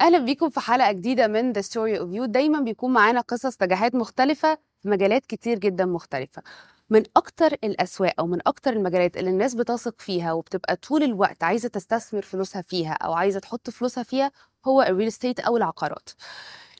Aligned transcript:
أهلا 0.00 0.18
بيكم 0.18 0.50
في 0.50 0.60
حلقة 0.60 0.92
جديدة 0.92 1.26
من 1.26 1.52
The 1.54 1.62
Story 1.62 1.98
of 2.00 2.16
You. 2.20 2.24
دايما 2.26 2.60
بيكون 2.60 2.92
معانا 2.92 3.20
قصص 3.20 3.62
نجاحات 3.62 3.94
مختلفة 3.94 4.58
في 4.82 4.88
مجالات 4.88 5.26
كتير 5.26 5.58
جدا 5.58 5.84
مختلفة. 5.84 6.42
من 6.90 7.02
أكتر 7.16 7.52
الأسواق 7.64 8.14
أو 8.18 8.26
من 8.26 8.38
أكتر 8.46 8.72
المجالات 8.72 9.16
اللي 9.16 9.30
الناس 9.30 9.54
بتثق 9.54 10.00
فيها 10.00 10.32
وبتبقى 10.32 10.76
طول 10.76 11.02
الوقت 11.02 11.42
عايزة 11.42 11.68
تستثمر 11.68 12.22
فلوسها 12.22 12.62
فيها 12.62 12.92
أو 12.92 13.12
عايزة 13.12 13.40
تحط 13.40 13.70
فلوسها 13.70 14.02
فيها 14.02 14.30
هو 14.66 14.82
ال 14.82 14.87
real 14.87 15.08
estate 15.08 15.40
أو 15.40 15.56
العقارات. 15.56 16.08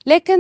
لكن 0.07 0.39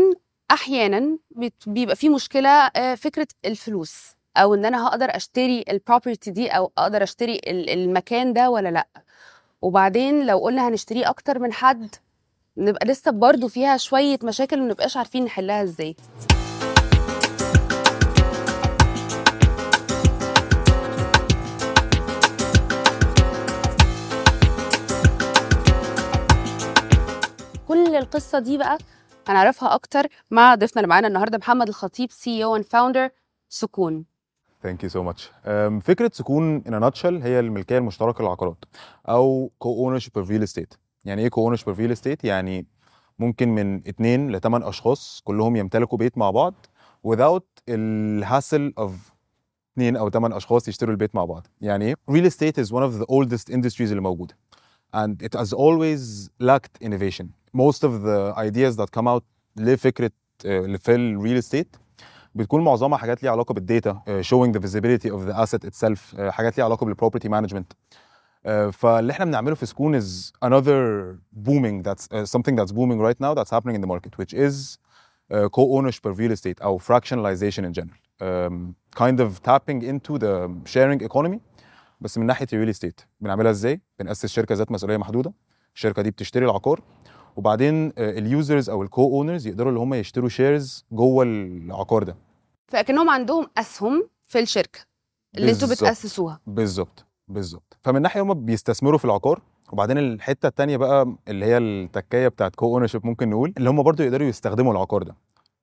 أحيانا 0.50 1.18
بيبقى 1.66 1.96
في 1.96 2.08
مشكلة 2.08 2.48
آه، 2.50 2.94
فكرة 2.94 3.28
الفلوس 3.44 4.16
أو 4.36 4.54
إن 4.54 4.64
أنا 4.64 4.86
هقدر 4.88 5.06
أشتري 5.16 5.64
ال 5.70 5.77
property 5.77 6.30
دي 6.30 6.48
أو 6.48 6.72
أقدر 6.78 7.02
أشتري 7.02 7.34
ال- 7.34 7.70
المكان 7.70 8.32
ده 8.32 8.50
ولا 8.50 8.68
لأ. 8.68 8.88
وبعدين 9.62 10.26
لو 10.26 10.38
قلنا 10.38 10.68
هنشتريه 10.68 11.08
أكتر 11.10 11.38
من 11.38 11.52
حد 11.52 11.94
نبقى 12.58 12.86
لسه 12.86 13.10
برضه 13.10 13.48
فيها 13.48 13.76
شوية 13.76 14.18
مشاكل 14.24 14.60
ومنبقاش 14.60 14.96
عارفين 14.96 15.24
نحلها 15.24 15.62
إزاي. 15.62 15.96
كل 27.68 27.96
القصة 27.96 28.38
دي 28.38 28.58
بقى 28.58 28.78
هنعرفها 29.28 29.74
أكتر 29.74 30.06
مع 30.30 30.54
ضيفنا 30.54 30.80
اللي 30.80 30.88
معانا 30.88 31.08
النهاردة 31.08 31.38
محمد 31.38 31.68
الخطيب 31.68 32.10
CEO 32.10 32.44
and 32.44 32.64
founder 32.64 33.10
سكون. 33.48 34.04
Thank 34.62 34.82
you 34.84 34.88
so 34.88 35.02
much 35.02 35.30
فكرة 35.82 36.10
سكون 36.14 36.62
in 36.66 36.80
a 36.80 36.85
nutshell 36.85 37.22
هي 37.22 37.40
الملكية 37.40 37.78
المشتركة 37.78 38.22
للعقارات 38.22 38.64
أو 39.08 39.50
co-ownership 39.58 40.18
of 40.18 40.30
real 40.30 40.42
estate 40.42 40.74
يعني 41.08 41.22
إيه 41.22 41.28
co-ownership 41.28 41.68
of 41.68 41.78
real 41.78 41.92
estate 41.92 42.24
يعني 42.24 42.66
ممكن 43.18 43.48
من 43.48 43.88
اثنين 43.88 44.30
لثمان 44.30 44.62
أشخاص 44.62 45.22
كلهم 45.24 45.56
يمتلكوا 45.56 45.98
بيت 45.98 46.18
مع 46.18 46.30
بعض 46.30 46.54
without 47.08 47.42
ال 47.68 47.83
hassle 47.83 48.72
of 48.80 48.90
اثنين 49.72 49.96
أو 49.96 50.10
ثمان 50.10 50.32
أشخاص 50.32 50.68
يشتروا 50.68 50.92
البيت 50.92 51.14
مع 51.14 51.24
بعض. 51.24 51.46
يعني 51.60 51.84
إيه؟ 51.84 51.94
real 52.10 52.30
estate 52.30 52.64
is 52.64 52.68
one 52.68 52.82
of 52.82 53.00
the 53.00 53.06
oldest 53.06 53.54
industries 53.54 53.80
اللي 53.80 54.00
موجودة. 54.00 54.36
And 54.96 55.22
it 55.22 55.38
has 55.38 55.52
always 55.52 56.28
lacked 56.42 56.86
innovation. 56.86 57.26
Most 57.56 57.84
of 57.84 57.92
the 58.02 58.34
ideas 58.36 58.76
that 58.76 58.90
come 58.98 59.08
out 59.08 59.22
لفكرة 59.56 60.10
آه، 60.46 60.76
في 60.76 60.94
ال 60.94 61.03
real 61.03 61.38
estate 61.38 61.76
بتكون 62.34 62.64
معظمها 62.64 62.98
حاجات 62.98 63.22
ليها 63.22 63.32
علاقة 63.32 63.52
بالديتا 63.52 64.02
uh, 64.06 64.24
showing 64.26 64.52
the 64.52 64.62
visibility 64.62 65.10
of 65.10 65.28
the 65.28 65.34
asset 65.42 65.64
itself 65.64 66.16
uh, 66.16 66.20
حاجات 66.20 66.58
ليها 66.58 66.64
علاقة 66.64 66.86
management. 67.28 67.64
uh, 67.64 68.07
فاللي 68.72 69.12
إحنا 69.12 69.24
بنعمله 69.24 69.54
في 69.54 69.66
سكون 69.66 70.00
is 70.00 70.32
another 70.44 71.18
booming 71.46 71.82
that's 71.82 72.06
uh, 72.06 72.24
something 72.26 72.56
that's 72.56 72.72
booming 72.72 73.00
right 73.00 73.20
now 73.20 73.34
that's 73.34 73.50
happening 73.50 73.74
in 73.74 73.80
the 73.80 73.86
market 73.86 74.18
which 74.18 74.34
is 74.34 74.78
uh, 75.32 75.48
co-ownership 75.48 76.06
of 76.06 76.18
real 76.18 76.32
estate 76.32 76.62
أو 76.62 76.78
fractionalization 76.78 77.64
in 77.64 77.72
general. 77.72 77.98
Um, 78.20 78.74
kind 79.02 79.20
of 79.20 79.42
tapping 79.42 79.82
into 79.82 80.18
the 80.18 80.50
sharing 80.66 81.00
economy 81.10 81.38
بس 82.00 82.18
من 82.18 82.26
ناحية 82.26 82.46
الريل 82.52 82.68
استيت 82.68 83.00
بنعملها 83.20 83.50
إزاي؟ 83.50 83.80
بنأسس 83.98 84.26
شركة 84.26 84.54
ذات 84.54 84.72
مسؤولية 84.72 84.96
محدودة. 84.96 85.32
الشركة 85.74 86.02
دي 86.02 86.10
بتشتري 86.10 86.44
العقار 86.44 86.80
وبعدين 87.36 87.92
ال 87.98 88.10
users 88.10 88.70
أو 88.70 88.82
ال 88.82 89.18
co-owners 89.18 89.46
يقدروا 89.46 89.68
اللي 89.68 89.80
هم 89.80 89.94
يشتروا 89.94 90.28
shares 90.28 90.84
جوه 90.92 91.24
العقار 91.24 92.02
ده. 92.02 92.16
فكأنهم 92.68 93.10
عندهم 93.10 93.46
أسهم 93.58 94.08
في 94.26 94.38
الشركة 94.38 94.80
اللي 95.36 95.50
أنتوا 95.52 95.68
بالظبط. 95.68 95.88
بتأسسوها. 95.88 96.40
بالظبط. 96.46 97.04
بالظبط. 97.28 97.76
فمن 97.82 98.02
ناحية 98.02 98.22
هم 98.22 98.34
بيستثمروا 98.34 98.98
في 98.98 99.04
العقار 99.04 99.42
وبعدين 99.72 99.98
الحتة 99.98 100.46
التانية 100.46 100.76
بقى 100.76 101.16
اللي 101.28 101.46
هي 101.46 101.58
التكاية 101.58 102.28
بتاعت 102.28 102.54
co-ownership 102.54 103.06
ممكن 103.06 103.30
نقول 103.30 103.52
اللي 103.58 103.70
هم 103.70 103.82
برضو 103.82 104.02
يقدروا 104.02 104.28
يستخدموا 104.28 104.72
العقار 104.72 105.02
ده. 105.02 105.14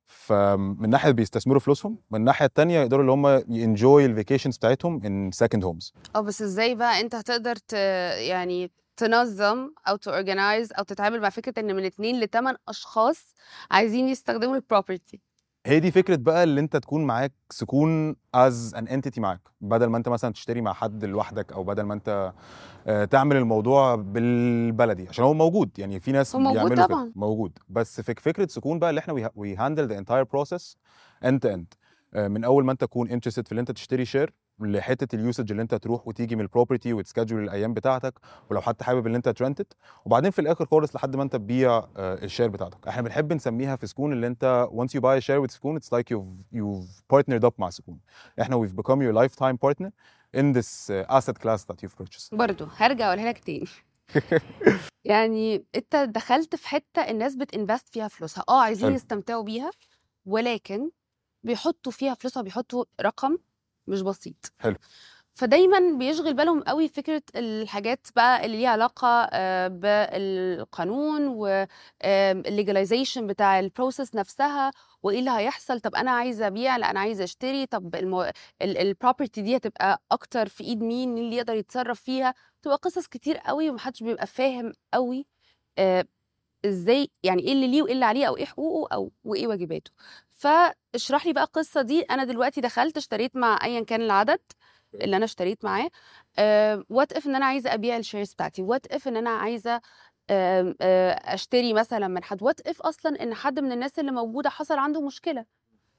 فمن 0.07 0.89
ناحية 0.89 1.11
بيستثمروا 1.11 1.59
فلوسهم 1.59 1.97
من 2.11 2.19
الناحيه 2.19 2.45
التانية 2.45 2.79
يقدروا 2.79 3.01
اللي 3.01 3.11
هم 3.11 3.43
ي 3.47 3.57
enjoy 3.57 4.05
ال 4.05 4.11
vacations 4.11 4.57
بتاعتهم 4.57 5.01
in 5.05 5.31
second 5.31 5.63
homes 5.65 5.93
آه 6.15 6.19
بس 6.19 6.41
إزاي 6.41 6.75
بقى 6.75 7.01
أنت 7.01 7.15
هتقدر 7.15 7.55
ت... 7.55 7.73
يعني 7.73 8.71
تنظم 8.97 9.69
أو 9.87 9.95
ت 9.95 10.04
organize 10.04 10.73
أو 10.73 10.83
تتعامل 10.83 11.21
مع 11.21 11.29
فكرة 11.29 11.59
إن 11.59 11.75
من 11.75 11.85
اتنين 11.85 12.19
لتمن 12.19 12.53
أشخاص 12.67 13.33
عايزين 13.71 14.07
يستخدموا 14.09 14.55
ال 14.55 14.63
property 14.63 15.21
هي 15.67 15.79
دي 15.79 15.91
فكرة 15.91 16.15
بقى 16.15 16.43
اللي 16.43 16.61
أنت 16.61 16.77
تكون 16.77 17.03
معاك 17.03 17.33
سكون 17.49 18.15
as 18.35 18.73
an 18.75 18.87
entity 18.87 19.21
معاك. 19.21 19.41
بدل 19.61 19.85
ما 19.85 19.97
أنت 19.97 20.09
مثلا 20.09 20.33
تشتري 20.33 20.61
مع 20.61 20.73
حد 20.73 21.05
لوحدك 21.05 21.53
أو 21.53 21.63
بدل 21.63 21.83
ما 21.83 21.93
أنت 21.93 22.33
آه، 22.87 23.05
تعمل 23.05 23.35
الموضوع 23.35 23.95
بالبلدي 23.95 25.07
عشان 25.09 25.25
هو 25.25 25.33
موجود. 25.33 25.79
يعني 25.79 25.99
في 25.99 26.11
ناس 26.11 26.35
هو 26.35 26.41
موجود 26.41 26.75
طبعاً. 26.75 27.03
كده. 27.03 27.11
موجود. 27.15 27.57
بس 27.69 28.01
فك 28.01 28.19
فكرة 28.19 28.47
سكون 28.47 28.79
بقى 28.79 28.89
اللي 28.89 28.99
إحنا 28.99 29.31
we 29.35 29.55
handle 29.55 29.87
the 29.87 29.97
entire 29.97 30.23
process 30.23 30.77
end 31.25 31.39
to 31.39 31.49
end 31.49 31.73
من 32.15 32.43
أول 32.43 32.65
ما 32.65 32.71
أنت 32.71 32.81
تكون 32.81 33.09
interested 33.09 33.45
في 33.45 33.51
اللي 33.51 33.59
أنت 33.61 33.71
تشتري 33.71 34.05
share 34.05 34.33
لحتة 34.59 35.15
ال 35.15 35.21
usage 35.21 35.51
اللي 35.51 35.61
انت 35.63 35.75
تروح 35.75 36.07
وتيجي 36.07 36.35
من 36.35 36.41
ال 36.41 36.47
property 36.47 36.93
وت 36.93 37.03
schedule 37.03 37.43
الأيام 37.43 37.73
بتاعتك 37.73 38.19
ولو 38.49 38.61
حتى 38.61 38.83
حابب 38.85 39.07
اللي 39.07 39.17
انت 39.17 39.29
ت 39.29 39.37
rent 39.37 39.65
وبعدين 40.05 40.31
في 40.31 40.39
الآخر 40.39 40.65
خالص 40.65 40.95
لحد 40.95 41.15
ما 41.15 41.23
انت 41.23 41.33
تبيع 41.33 41.77
آه، 41.77 41.87
ال 41.97 42.06
share 42.06 42.47
بتاعتك. 42.47 42.87
إحنا 42.87 43.01
بنحب 43.01 43.33
نسميها 43.33 43.75
في 43.75 43.87
سكون 43.87 44.13
اللي 44.13 44.27
انت 44.27 44.67
once 44.71 44.97
you 44.97 45.01
buy 45.01 45.21
a 45.21 45.25
share 45.25 45.45
with 45.47 45.51
سكون 45.51 45.79
it's 45.79 45.83
like 45.97 46.15
you've 46.15 46.57
you've 46.57 47.15
partnered 47.15 47.47
up 47.47 47.53
مع 47.57 47.69
سكون. 47.69 47.99
إحنا 48.41 48.61
we've 48.65 48.75
become 48.81 48.99
your 48.99 49.13
lifetime 49.13 49.57
partner 49.67 49.89
in 50.37 50.53
this 50.53 50.89
uh, 50.89 51.17
asset 51.17 51.37
class 51.43 51.61
that 51.63 51.77
you've 51.83 52.03
purchased. 52.03 52.35
برضو 52.35 52.65
هرجع 52.75 53.07
أقولها 53.07 53.25
لك 53.29 53.39
تاني. 53.39 53.65
يعني 55.05 55.65
انت 55.75 55.95
دخلت 55.95 56.55
في 56.55 56.67
حتة 56.67 57.01
الناس 57.01 57.35
بت 57.35 57.49
invest 57.49 57.89
فيها 57.89 58.07
فلوسها. 58.07 58.43
آه 58.49 58.61
عايزين. 58.61 58.93
يستمتعوا 58.93 59.43
بيها 59.43 59.71
ولكن 60.25 60.89
بيحطوا 61.43 61.91
فيها 61.91 62.13
فلوسها 62.13 62.43
بيحطوا 62.43 62.85
رقم 63.01 63.37
مش 63.87 64.01
بسيط. 64.01 64.51
حلو. 64.59 64.75
فدايما 65.37 65.97
بيشغل 65.97 66.33
بالهم 66.33 66.63
قوي 66.63 66.87
فكرة 66.87 67.21
الحاجات 67.35 68.07
بقى 68.15 68.45
اللي 68.45 68.57
ليها 68.57 68.69
علاقة 68.69 69.07
آه، 69.33 69.67
بالقانون 69.67 71.27
وال 71.27 71.56
legalization 71.56 73.27
بتاع 73.27 73.59
ال 73.59 73.66
process 73.66 74.15
نفسها 74.15 74.71
وإيه 75.03 75.19
اللي 75.19 75.31
هيحصل؟ 75.31 75.79
طب 75.79 75.95
أنا 75.95 76.11
عايزة 76.11 76.47
أبيع 76.47 76.77
لا 76.77 76.91
أنا 76.91 76.99
عايزة 76.99 77.23
أشتري. 77.23 77.65
طب 77.65 77.95
ال 78.61 78.70
property 78.70 79.41
دي 79.41 79.57
هتبقى 79.57 80.01
أكتر 80.11 80.47
في 80.47 80.63
إيد 80.63 80.81
مين؟ 80.83 81.13
مين 81.13 81.23
اللي 81.25 81.35
يقدر 81.37 81.55
يتصرف 81.55 82.01
فيها؟ 82.01 82.33
بتبقى 82.61 82.77
قصص 82.77 83.07
كتير 83.07 83.37
قوي 83.37 83.69
ومحدش 83.69 84.03
بيبقى 84.03 84.27
فاهم 84.27 84.73
قوي 84.93 85.25
آه، 85.77 86.05
إزاي 86.65 87.09
يعني 87.23 87.41
إيه 87.43 87.53
اللي 87.53 87.67
ليه 87.67 87.81
وإيه 87.83 87.93
اللي 87.93 88.05
عليه 88.05 88.25
أو 88.27 88.37
إيه 88.37 88.45
حقوقه 88.45 88.95
أو 88.95 89.11
وإيه 89.23 89.47
واجباته. 89.47 89.91
فاشرح 90.49 91.25
لي 91.25 91.33
بقى 91.33 91.43
القصة 91.43 91.81
دي. 91.81 92.01
أنا 92.01 92.23
دلوقتي 92.23 92.61
دخلت 92.61 92.97
اشتريت 92.97 93.35
مع 93.35 93.59
ايا 93.63 93.81
كان 93.83 94.01
العدد 94.01 94.39
اللي 94.93 95.17
أنا 95.17 95.25
اشتريت 95.25 95.65
معاه 95.65 95.89
what 96.89 97.13
if 97.13 97.27
إن 97.27 97.35
أنا 97.35 97.45
عايزة 97.45 97.73
أبيع 97.73 97.97
ال 97.97 98.03
shares 98.03 98.33
بتاعتي؟ 98.33 98.61
what 98.61 98.85
if 98.87 99.07
إن 99.07 99.17
أنا 99.17 99.29
عايزة 99.29 99.81
آه، 100.29 100.75
أشتري 101.33 101.73
مثلا 101.73 102.07
من 102.07 102.23
حد؟ 102.23 102.43
what 102.43 102.59
if 102.67 102.81
أصلا 102.81 103.23
إن 103.23 103.33
حد 103.33 103.59
من 103.59 103.71
الناس 103.71 103.99
اللي 103.99 104.11
موجودة 104.11 104.49
حصل 104.49 104.77
عنده 104.77 105.01
مشكلة؟ 105.01 105.45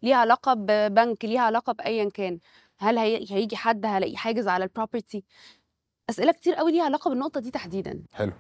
ليها 0.03 0.17
علاقة 0.17 0.55
ببنك 0.55 1.25
ليها 1.25 1.41
علاقة 1.41 1.73
بايا 1.73 2.11
كان. 2.11 2.39
هل 2.79 2.99
هي- 2.99 3.27
هيجي 3.31 3.57
حد 3.57 3.87
هلاقي 3.87 4.17
حاجز 4.17 4.49
على 4.49 4.65
ال 4.65 4.72
property 4.72 5.25
أسئلة 6.11 6.33
كتير 6.33 6.55
قوي 6.55 6.73
ليها 6.73 6.85
علاقة 6.85 7.09
بالنقطة 7.09 7.41
دي 7.41 7.51
تحديدا. 7.51 8.03
حلو. 8.13 8.33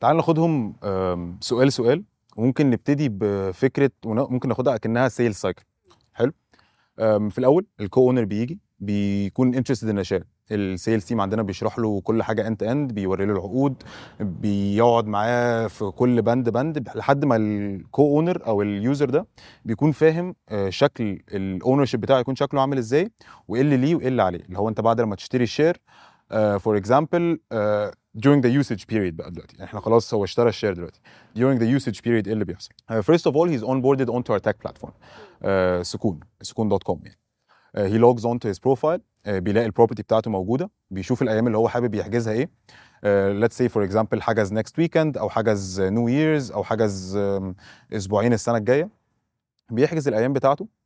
تعال 0.00 0.16
ناخدهم 0.16 0.76
سؤال 1.40 1.72
سؤال. 1.72 2.04
وممكن 2.36 2.70
نبتدي 2.70 3.08
بفكرة 3.08 3.90
ممكن 4.04 4.48
ناخدها 4.48 4.76
كانها 4.76 5.08
sales 5.08 5.36
cycle 5.36 5.64
حلو؟ 6.14 6.32
في 7.30 7.38
الأول 7.38 7.66
ال 7.80 8.06
co-owner 8.06 8.24
بيجي 8.24 8.58
بيكون 8.80 9.54
interested 9.54 9.88
in 9.88 10.04
share 10.04 10.24
ال 10.52 10.61
sales 10.61 11.04
team 11.04 11.20
عندنا 11.20 11.42
بيشرح 11.42 11.78
له 11.78 12.00
كل 12.00 12.22
حاجة 12.22 12.46
end 12.46 12.56
to 12.56 12.62
end 12.62 12.92
بيوري 12.92 13.26
له 13.26 13.32
العقود 13.32 13.82
بيقعد 14.20 15.06
معاه 15.06 15.66
في 15.66 15.84
كل 15.84 16.22
بند 16.22 16.48
بند 16.48 16.88
لحد 16.94 17.24
ما 17.24 17.36
ال 17.36 18.16
co-owner 18.16 18.46
أو 18.46 18.62
ال 18.62 18.72
user 18.72 19.10
ده 19.10 19.26
بيكون 19.64 19.92
فاهم 19.92 20.34
آه، 20.48 20.70
شكل 20.70 21.22
ال 21.34 21.84
ownership 21.84 22.00
بتاعه 22.00 22.18
يكون 22.18 22.36
شكله 22.36 22.60
عامل 22.60 22.78
إزاي 22.78 23.10
وإيه 23.48 23.60
اللي 23.62 23.76
ليه 23.76 23.94
وإيه 23.94 24.08
اللي 24.08 24.22
عليه. 24.22 24.40
اللي 24.40 24.58
هو 24.58 24.68
أنت 24.68 24.80
بعد 24.80 25.00
لما 25.00 25.16
تشتري 25.16 25.44
ال 25.44 25.50
share 25.50 25.80
for 26.58 26.76
example 26.76 27.40
during 28.18 28.40
the 28.42 28.62
usage 28.64 28.84
period 28.92 29.12
بقى 29.14 29.30
دلوقتي. 29.30 29.64
إحنا 29.64 29.80
خلاص 29.80 30.14
هو 30.14 30.24
اشترى 30.24 30.48
ال 30.48 30.52
share 30.52 30.74
دلوقتي. 30.74 31.00
during 31.38 31.58
the 31.58 31.80
usage 31.82 31.98
period 32.00 32.06
إيه 32.26 32.32
اللي 32.32 32.44
بيحصل؟ 32.44 32.70
uh, 32.92 32.94
first 32.94 33.30
of 33.30 33.34
all 33.34 33.48
he's 33.48 33.64
onboarded 33.64 34.08
onto 34.10 34.32
our 34.34 34.40
tech 34.48 34.56
platform 34.66 34.90
uh, 34.90 35.82
سكون 35.82 36.20
سكون 36.42 36.68
dot 36.68 36.82
com 36.82 37.02
يعني. 37.04 37.18
uh, 37.76 37.92
he 37.92 37.98
logs 38.04 38.24
onto 38.24 38.48
his 38.54 38.58
profile 38.58 38.98
uh, 39.26 39.30
بيلاقي 39.30 39.66
ال 39.66 39.70
property 39.70 40.02
بتاعته 40.02 40.30
موجودة 40.30 40.70
بيشوف 40.90 41.22
الأيام 41.22 41.46
اللي 41.46 41.58
هو 41.58 41.68
حابب 41.68 41.94
يحجزها 41.94 42.32
إيه. 42.32 42.46
uh, 42.46 43.44
let's 43.48 43.54
say 43.54 43.68
for 43.72 43.88
example 43.90 44.20
حجز 44.20 44.54
next 44.54 44.72
weekend 44.82 45.18
أو 45.18 45.28
حجز 45.30 45.80
new 45.82 46.08
year's 46.08 46.52
أو 46.54 46.64
حجز 46.64 47.16
um, 47.18 47.42
أسبوعين 47.92 48.32
السنة 48.32 48.56
الجاية. 48.56 48.88
بيحجز 49.70 50.08
الأيام 50.08 50.32
بتاعته 50.32 50.62
آه، 50.64 50.81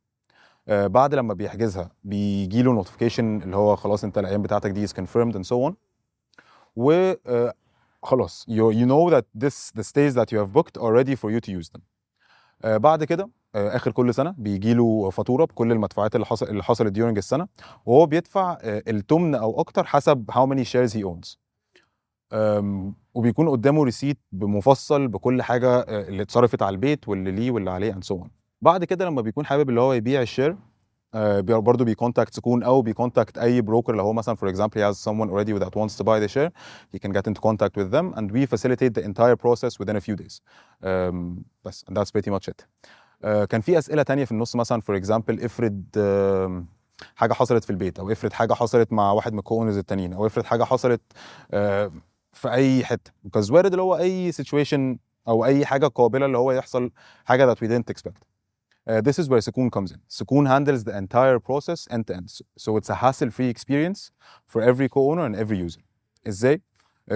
بعد 0.69 1.13
لما 1.15 1.33
بيحجزها 1.33 1.91
بيجي 2.03 2.61
له 2.63 2.73
notification 2.73 3.41
اللي 3.41 3.55
هو 3.55 3.75
خلاص 3.75 4.03
انت 4.03 4.17
الأيام 4.17 4.41
بتاعتك 4.41 4.71
دي 4.71 4.87
is 4.87 4.91
confirmed 4.91 5.33
and 5.35 5.43
so 5.47 5.69
on. 5.69 5.73
و 6.75 6.91
آه، 7.27 7.53
خلاص 8.03 8.45
know 8.87 9.11
that 9.13 9.23
this 9.43 9.71
the 9.79 9.83
stays 9.83 10.13
that 10.15 10.27
you 10.31 10.37
have 10.39 10.53
booked 10.57 10.77
are 10.81 10.93
ready 11.03 11.15
for 11.15 11.29
you 11.31 11.39
to 11.49 11.51
use 11.61 11.69
them. 11.77 11.81
آه 12.63 12.77
بعد 12.77 13.03
كده 13.03 13.29
آه 13.55 13.75
آخر 13.75 13.91
كل 13.91 14.13
سنة 14.13 14.35
بيجي 14.37 14.73
له 14.73 15.09
فاتوره 15.09 15.45
بكل 15.45 15.71
المدفوعات 15.71 16.15
اللي 16.15 16.25
حصل 16.25 16.47
اللي 16.47 16.63
حصلت 16.63 16.97
during 16.97 17.17
السنة 17.17 17.47
وهو 17.85 18.05
بيدفع 18.05 18.57
آه 18.61 18.83
التمن 18.87 19.35
أو 19.35 19.59
أكتر 19.59 19.83
حسب 19.83 20.31
many 20.47 20.65
shares 20.67 20.93
he 20.93 21.03
owns. 21.03 21.37
آم، 22.33 22.95
وبيكون 23.13 23.49
قدامه 23.49 23.83
receipt 23.83 24.17
بمفصل 24.31 25.07
بكل 25.07 25.41
حاجة 25.41 25.79
آه، 25.79 26.07
اللي 26.07 26.21
اتصرفت 26.23 26.61
على 26.61 26.73
البيت 26.73 27.07
واللي 27.07 27.31
ليه 27.31 27.51
واللي 27.51 27.71
عليه 27.71 27.93
and 27.93 28.13
so 28.13 28.15
بعد 28.61 28.83
كده 28.83 29.05
لما 29.05 29.21
بيكون 29.21 29.45
حابب 29.45 29.69
اللي 29.69 29.81
هو 29.81 29.93
يبيع 29.93 30.21
ال 30.21 30.27
share 30.27 30.57
آه، 31.13 31.39
برضه 31.39 31.85
بي 31.85 31.96
contact 31.96 32.35
سكون 32.35 32.63
أو 32.63 32.81
بي 32.81 32.93
contact 32.93 33.37
أي 33.37 33.61
broker 33.61 33.95
لو 33.95 34.03
هو 34.03 34.13
مثلا 34.13 34.35
for 34.35 34.53
example 34.53 34.77
he 34.77 34.81
has 34.81 34.97
someone 34.97 35.29
already 35.29 35.63
that 35.63 35.75
wants 35.75 35.97
to 35.97 36.03
buy 36.03 36.19
the 36.19 36.27
share 36.27 36.51
he 36.95 36.99
can 36.99 37.11
get 37.11 37.27
into 37.27 37.41
contact 37.41 37.75
with 37.77 37.91
them 37.91 38.13
and 38.17 38.31
we 38.31 38.45
facilitate 38.45 38.93
the 38.93 39.03
entire 39.03 39.35
process 39.35 39.77
few 39.77 40.15
days. 40.15 40.41
um, 40.83 41.43
بس 41.65 41.85
that's 41.91 42.11
pretty 42.11 42.31
much 42.31 42.47
it. 42.51 42.65
آه، 43.23 43.45
كان 43.45 43.61
في 43.61 43.77
أسئلة 43.77 44.03
تانية 44.03 44.25
في 44.25 44.31
النص 44.31 44.55
مثلا 44.55 44.81
for 44.81 45.01
example 45.01 45.43
افرض 45.45 45.83
حاجة 47.15 47.33
حصلت 47.33 47.63
في 47.63 47.69
البيت 47.69 47.99
أو 47.99 48.11
افرض 48.11 48.33
حاجة 48.33 48.53
حصلت 48.53 48.93
مع 48.93 49.11
واحد 49.11 49.33
من 49.33 49.39
ال 49.39 49.43
co-owners 49.43 49.77
التانيين 49.77 50.13
أو 50.13 50.25
افرض 50.25 50.45
حاجة 50.45 50.63
حصلت 50.63 51.01
آه، 51.51 51.91
في 52.33 52.51
أي 52.51 52.85
حتة. 52.85 53.11
because 53.27 53.51
وارد 53.51 53.71
اللي 53.71 53.81
هو 53.81 53.97
أي 53.97 54.31
situation 54.31 54.97
أو 55.27 55.45
أي 55.45 55.65
حاجة 55.65 55.87
قابلة 55.87 56.25
اللي 56.25 56.37
هو 56.37 56.51
يحصل 56.51 56.91
حاجة 57.25 57.53
that 57.53 57.57
we 57.57 57.67
didn't 57.67 57.93
expect. 57.93 58.36
Uh, 58.87 59.01
this 59.01 59.19
is 59.19 59.27
where 59.27 59.41
Sukoon 59.41 59.69
comes 59.69 59.91
in. 59.91 59.99
Sukoon 60.09 60.47
handles 60.47 60.85
the 60.85 60.95
entire 60.97 61.39
process 61.39 61.87
end 61.91 62.07
to 62.07 62.15
end. 62.15 62.31
So 62.57 62.77
it's 62.77 62.89
a 62.89 62.95
hassle-free 62.95 63.49
experience 63.49 64.11
for 64.45 64.61
every 64.61 64.87
co-owner 64.87 65.25
and 65.25 65.35
every 65.35 65.57
user. 65.57 65.81
إزاي؟ 66.27 66.61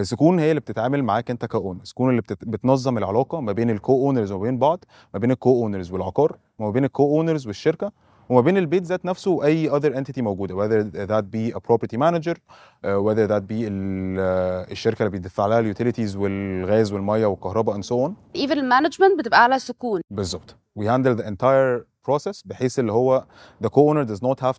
سكون 0.01 0.39
هي 0.39 0.49
اللي 0.49 0.59
بتتعامل 0.61 1.03
معاك 1.03 1.31
أنت 1.31 1.45
ك 1.45 1.52
owner 1.52 1.83
سكون 1.83 2.09
اللي 2.09 2.21
بتت... 2.21 2.45
بتنظم 2.45 2.97
العلاقة 2.97 3.41
ما 3.41 3.51
بين 3.51 3.69
ال 3.69 4.07
co-owners 4.07 4.31
وما 4.31 4.43
بين 4.43 4.57
بعض 4.57 4.85
ما 5.13 5.19
بين 5.19 5.31
ال 5.31 5.63
co-owners 5.63 5.91
والعقار 5.91 6.37
وما 6.59 6.69
بين 6.69 6.85
ال 6.85 7.17
co-owners 7.17 7.47
والشركة 7.47 7.91
وما 8.29 8.41
بين 8.41 8.57
البيت 8.57 8.83
ذات 8.83 9.05
نفسه 9.05 9.31
واي 9.31 9.69
other 9.79 9.93
entity 9.95 10.17
موجودة 10.21 10.55
whether 10.55 10.83
that 11.09 11.23
be 11.23 11.55
a 11.55 11.59
property 11.59 11.97
manager 11.97 12.35
uh, 12.35 12.87
whether 12.87 13.27
that 13.27 13.43
be 13.51 13.67
آه، 14.19 14.71
الشركة 14.71 14.99
اللي 14.99 15.09
بيدفع 15.11 15.45
لها 15.45 15.59
ال 15.59 15.65
utilities 15.65 16.15
والغاز 16.15 16.93
والمية 16.93 17.25
والكهرباء 17.25 17.75
and 17.81 17.83
so 17.85 18.09
on. 18.09 18.11
even 18.35 18.57
ال 18.57 18.63
management 18.63 19.19
بتبقى 19.19 19.43
على 19.43 19.59
سكون. 19.59 20.01
بالظبط. 20.09 20.55
We 20.79 20.83
handle 20.83 21.21
the 21.21 21.25
entire 21.25 21.85
process 22.09 22.41
بحيث 22.45 22.79
اللي 22.79 22.91
هو 22.91 23.25
the 23.63 23.67
co-owner 23.67 24.05
does 24.07 24.21
not 24.27 24.39
have 24.45 24.57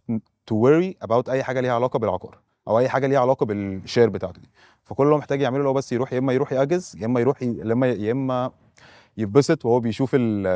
to 0.50 0.54
worry 0.54 1.06
about 1.08 1.28
أي 1.28 1.42
حاجة 1.42 1.60
ليها 1.60 1.72
علاقة 1.74 1.98
بالعقار 1.98 2.38
أو 2.68 2.78
أي 2.78 2.88
حاجة 2.88 3.06
ليها 3.06 3.18
علاقة 3.20 3.46
بال 3.46 3.64
share 3.64 4.08
بتاعته 4.08 4.40
دي. 4.40 4.50
فكل 4.84 5.02
اللي 5.02 5.14
هو 5.14 5.18
محتاج 5.18 5.40
يعمله 5.40 5.64
هو 5.68 5.72
بس 5.72 5.92
يروح 5.92 6.12
يا 6.12 6.18
إما 6.18 6.32
يروح 6.32 6.52
يأجر 6.52 6.96
يا 7.00 7.06
إما 7.06 7.20
يروح 7.20 7.42
ي... 7.42 7.46
يا 7.46 7.72
إما 7.72 7.86
يا 7.86 8.12
إما 8.12 8.50
يتبسط 9.16 9.64
وهو 9.64 9.80
بيشوف 9.80 10.10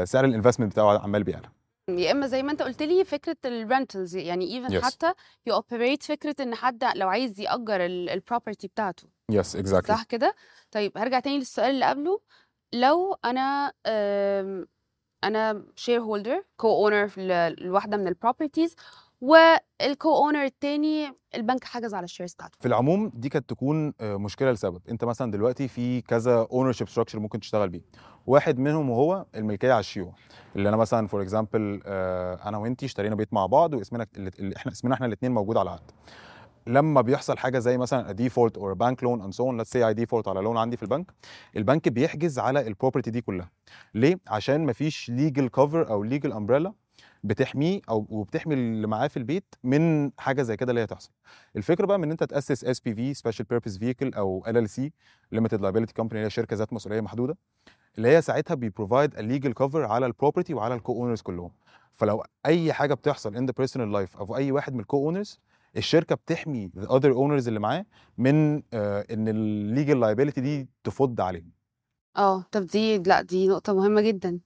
سعر 0.09 0.25
ال 0.25 0.29
investment 0.29 0.73
بتاعه 0.73 0.99
عمال 0.99 1.23
بيعلى 1.25 1.47
يا 1.89 2.13
إما 2.13 2.27
زي 2.27 2.43
ما 2.43 2.53
أنت 2.53 2.63
قلت 2.63 2.83
لي 2.83 3.05
فكرة 3.05 3.37
ال 3.45 3.54
rentals 3.54 4.17
يعني 4.17 4.55
even 4.55 4.81
Yes. 4.81 4.85
حتى 4.85 5.13
ي 5.47 5.54
operate 5.54 6.03
فكرة 6.03 6.35
إن 6.41 6.55
حد 6.55 6.85
لو 6.97 7.09
عايز 7.09 7.41
يأجر 7.41 7.85
ال 7.87 7.96
property 7.96 8.69
بتاعته. 8.69 9.09
yes 9.31 9.57
exactly 9.57 9.97
صح 9.97 10.03
كده؟ 10.03 10.35
طيب 10.71 10.99
هرجع 10.99 11.21
تاني 11.21 11.39
للسؤال 11.39 11.71
اللي 11.71 11.85
قبله. 11.87 12.21
لو 12.73 13.17
أنا 13.25 13.73
أنا 15.25 15.65
shareholder 15.77 16.45
co-owner 16.57 17.11
لواحده 17.61 17.97
من 17.97 18.09
ال 18.09 18.15
properties 18.15 18.75
وال 19.21 20.17
co-owner 20.17 20.45
التاني 20.45 21.13
البنك 21.35 21.65
حجز 21.65 21.95
على 21.95 22.05
ال 22.05 22.09
shares 22.09 22.35
بتاعته. 22.35 22.59
في 22.61 22.67
العموم 22.69 23.13
دي 23.15 23.29
كانت 23.29 23.51
تكون 23.51 23.95
آه، 24.01 24.17
مشكلة 24.17 24.53
لسبب. 24.53 24.81
أنت 24.89 25.05
مثلا 25.05 25.31
دلوقتي 25.31 25.69
في 25.69 26.01
كذا 26.01 26.47
ownership 26.53 26.89
structure 26.89 27.19
ممكن 27.19 27.41
تشتغل 27.41 27.69
بيه. 27.69 27.83
واحد 28.27 28.59
منهم 28.59 28.91
وهو 28.91 29.27
الملكية 29.35 29.73
على 29.73 29.81
الشيوع 29.81 30.13
اللي 30.57 30.69
أنا 30.69 30.77
مثلا 30.77 31.07
for 31.07 31.23
example 31.23 31.83
أنا 32.47 32.59
وأنتي 32.59 32.87
اشترينا 32.87 33.15
بيت 33.15 33.35
مع 33.35 33.47
بعض 33.47 33.75
واسمنا 33.75 34.07
إحنا 34.57 34.73
اسمنا 34.73 34.95
إحنا 34.95 35.07
الاثنين 35.07 35.33
موجود 35.33 35.57
على 35.57 35.67
العقد. 35.69 35.91
لما 36.67 37.01
بيحصل 37.01 37.39
حاجة 37.39 37.59
زي 37.59 37.79
مثلا 37.79 38.13
default 38.13 38.59
or 38.59 38.73
bank 38.75 39.03
loan 39.03 39.23
and 39.23 39.33
so 39.33 39.45
on 39.47 39.57
let's 39.57 39.71
say 39.71 39.87
I 39.87 39.95
default 39.95 40.29
على 40.29 40.41
loan 40.41 40.57
عندي 40.57 40.77
في 40.77 40.83
البنك 40.83 41.13
البنك 41.57 41.89
بيحجز 41.89 42.39
على 42.39 42.67
ال 42.67 42.72
property 42.72 43.11
دي 43.11 43.21
كلها. 43.21 43.51
ليه؟ 43.95 44.21
عشان 44.29 44.67
مفيش 44.67 45.11
legal 45.11 45.49
cover 45.49 45.91
أو 45.91 46.03
legal 46.03 46.33
umbrella 46.33 46.73
بتحميه 47.25 47.81
أو 47.89 48.07
وبتحمي 48.11 48.55
اللي 48.55 48.87
معاه 48.87 49.07
في 49.07 49.17
البيت 49.17 49.55
من 49.65 50.11
حاجة 50.19 50.43
زي 50.43 50.57
كده 50.57 50.71
اللي 50.71 50.81
هي 50.81 50.87
تحصل. 50.87 51.11
الفكرة 51.57 51.87
بقى 51.87 51.99
من 51.99 52.05
إن 52.05 52.11
أنت 52.11 52.25
تأسس 52.25 52.65
SPV 52.65 53.15
special 53.15 53.47
purpose 53.51 53.79
vehicle 53.79 54.15
أو 54.15 54.45
LLC 54.49 54.93
limited 55.33 55.61
liability 55.61 55.95
company 55.95 56.19
اللي 56.19 56.27
هي 56.27 56.31
شركة 56.31 56.57
ذات 56.57 56.73
مسؤولية 56.73 57.01
محدودة. 57.01 57.37
اللي 57.99 58.09
هي 58.09 58.23
ساعتها 58.23 58.55
بي 58.55 58.69
provide 58.69 59.19
ال 59.19 59.25
legal 59.25 59.53
cover 59.53 59.85
على 59.85 60.07
ال 60.07 60.12
property 60.12 60.55
وعلى 60.55 60.75
ال 60.75 60.93
co-owners 60.93 61.21
كلهم. 61.21 61.51
فلو 61.95 62.25
أي 62.47 62.73
حاجة 62.73 62.95
بتحصل 62.95 63.37
in 63.37 63.47
the 63.47 63.53
personal 63.57 63.93
life 63.93 64.17
أو 64.17 64.37
أي 64.37 64.53
واحد 64.53 64.75
من 64.75 64.81
ال 64.81 65.07
co-owners 65.07 65.41
الشركة 65.77 66.15
بتحمي 66.15 66.71
the 66.79 66.97
other 66.97 67.13
owners 67.13 67.49
اللي 67.49 67.61
معاه 67.61 67.85
من 68.19 68.63
آه 68.73 69.07
إن 69.11 69.29
ال 69.29 69.41
legal 69.41 70.01
liability 70.01 70.41
دي 70.41 70.69
تفض 70.85 71.21
عليهم. 71.21 71.51
آه 72.17 72.45
طب 72.53 72.67
دي 72.67 72.99
لا 72.99 73.23
دي 73.23 73.49
نقطة 73.49 73.75
مهمة 73.75 74.01
جدا. 74.01 74.39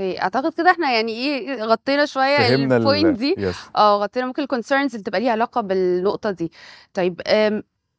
أعتقد 0.00 0.52
كده 0.52 0.70
إحنا 0.70 0.92
يعني 0.92 1.12
إيه 1.12 1.62
غطينا 1.62 2.06
شوية 2.06 2.54
ال 2.54 2.65
point 2.65 3.18
دي. 3.18 3.34
آه 3.76 3.96
غطينا 4.02 4.26
ممكن 4.26 4.42
ال 4.42 4.48
concerns 4.48 4.94
اللي 4.94 5.04
تبقى 5.04 5.20
ليها 5.20 5.32
علاقة 5.32 5.60
بالنقطة 5.60 6.30
دي. 6.30 6.52
طيب 6.94 7.20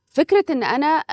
فكرة 0.10 0.46
إن 0.50 0.64
أنا 0.64 1.04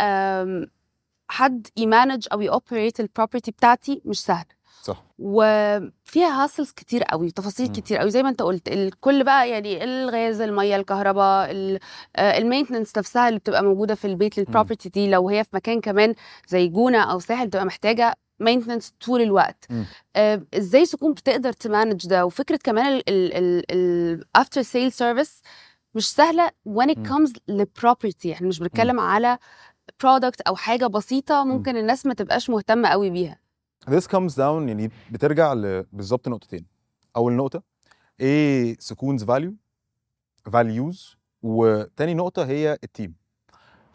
حد 1.29 1.67
ي 1.77 1.84
manage 1.84 2.27
أو 2.33 2.41
ي 2.41 2.48
operate 2.48 3.01
ال 3.01 3.06
property 3.06 3.51
بتاعتي 3.51 4.03
مش 4.05 4.21
سهل. 4.25 4.45
صح. 4.83 5.05
وفيها 5.19 6.45
hassles 6.45 6.71
كتير 6.71 7.03
قوي 7.03 7.31
تفاصيل 7.31 7.67
مم. 7.67 7.73
كتير 7.73 7.99
قوي. 7.99 8.11
زي 8.11 8.23
ما 8.23 8.29
انت 8.29 8.43
قلت 8.43 8.69
الكل 8.69 9.25
بقى 9.25 9.51
يعني 9.51 9.85
الغاز 9.85 10.41
المية 10.41 10.77
الكهرباء 10.77 11.51
ال 12.19 12.25
maintenance 12.25 12.99
نفسها 12.99 13.29
اللي 13.29 13.39
بتبقى 13.41 13.63
موجودة 13.63 13.95
في 13.95 14.07
البيت 14.07 14.39
لل 14.39 14.49
property 14.49 14.89
دي. 14.89 15.11
لو 15.11 15.29
هي 15.29 15.45
في 15.45 15.51
مكان 15.53 15.81
كمان 15.81 16.15
زي 16.49 16.69
جونة 16.69 16.99
أو 17.13 17.19
ساحل 17.19 17.47
بتبقى 17.47 17.65
محتاجة 17.65 18.15
maintenance 18.41 18.95
طول 19.07 19.21
الوقت. 19.21 19.67
آه، 20.17 20.43
إزاي 20.55 20.87
سكون 20.87 21.13
بتقدر 21.13 21.53
ت 21.53 21.60
manage 21.60 22.07
ده؟ 22.09 22.27
وفكرة 22.27 22.59
كمان 22.65 23.03
ال 23.09 23.34
after 23.34 24.63
sale 24.63 24.93
service 24.93 25.43
مش 25.95 26.13
سهلة 26.13 26.49
when 26.49 26.87
it 26.91 26.99
مم. 26.99 27.05
comes 27.07 27.33
ل 27.49 27.58
property 27.58 28.33
إحنا 28.33 28.49
مش 28.49 28.59
بنتكلم 28.59 29.01
على 29.01 29.39
product 30.03 30.41
أو 30.41 30.57
حاجة 30.57 30.87
بسيطة 30.87 31.45
ممكن 31.45 31.77
الناس 31.77 32.07
ما 32.07 32.15
تبقاش 32.15 32.51
مهتمة 32.51 32.89
قوي 32.89 33.11
بيها. 33.11 33.39
This 33.91 34.07
comes 34.07 34.35
down 34.35 34.69
يعني 34.69 34.91
بترجع 35.11 35.55
بالظبط 35.93 36.29
نقطتين. 36.29 36.67
أول 37.17 37.33
نقطة 37.33 37.63
إيه 38.21 38.77
سكون's 38.79 39.25
value 39.25 39.55
values 40.49 41.17
وتاني 41.43 42.15
نقطة 42.15 42.45
هي 42.45 42.79
ال 42.85 42.91
team 42.91 43.15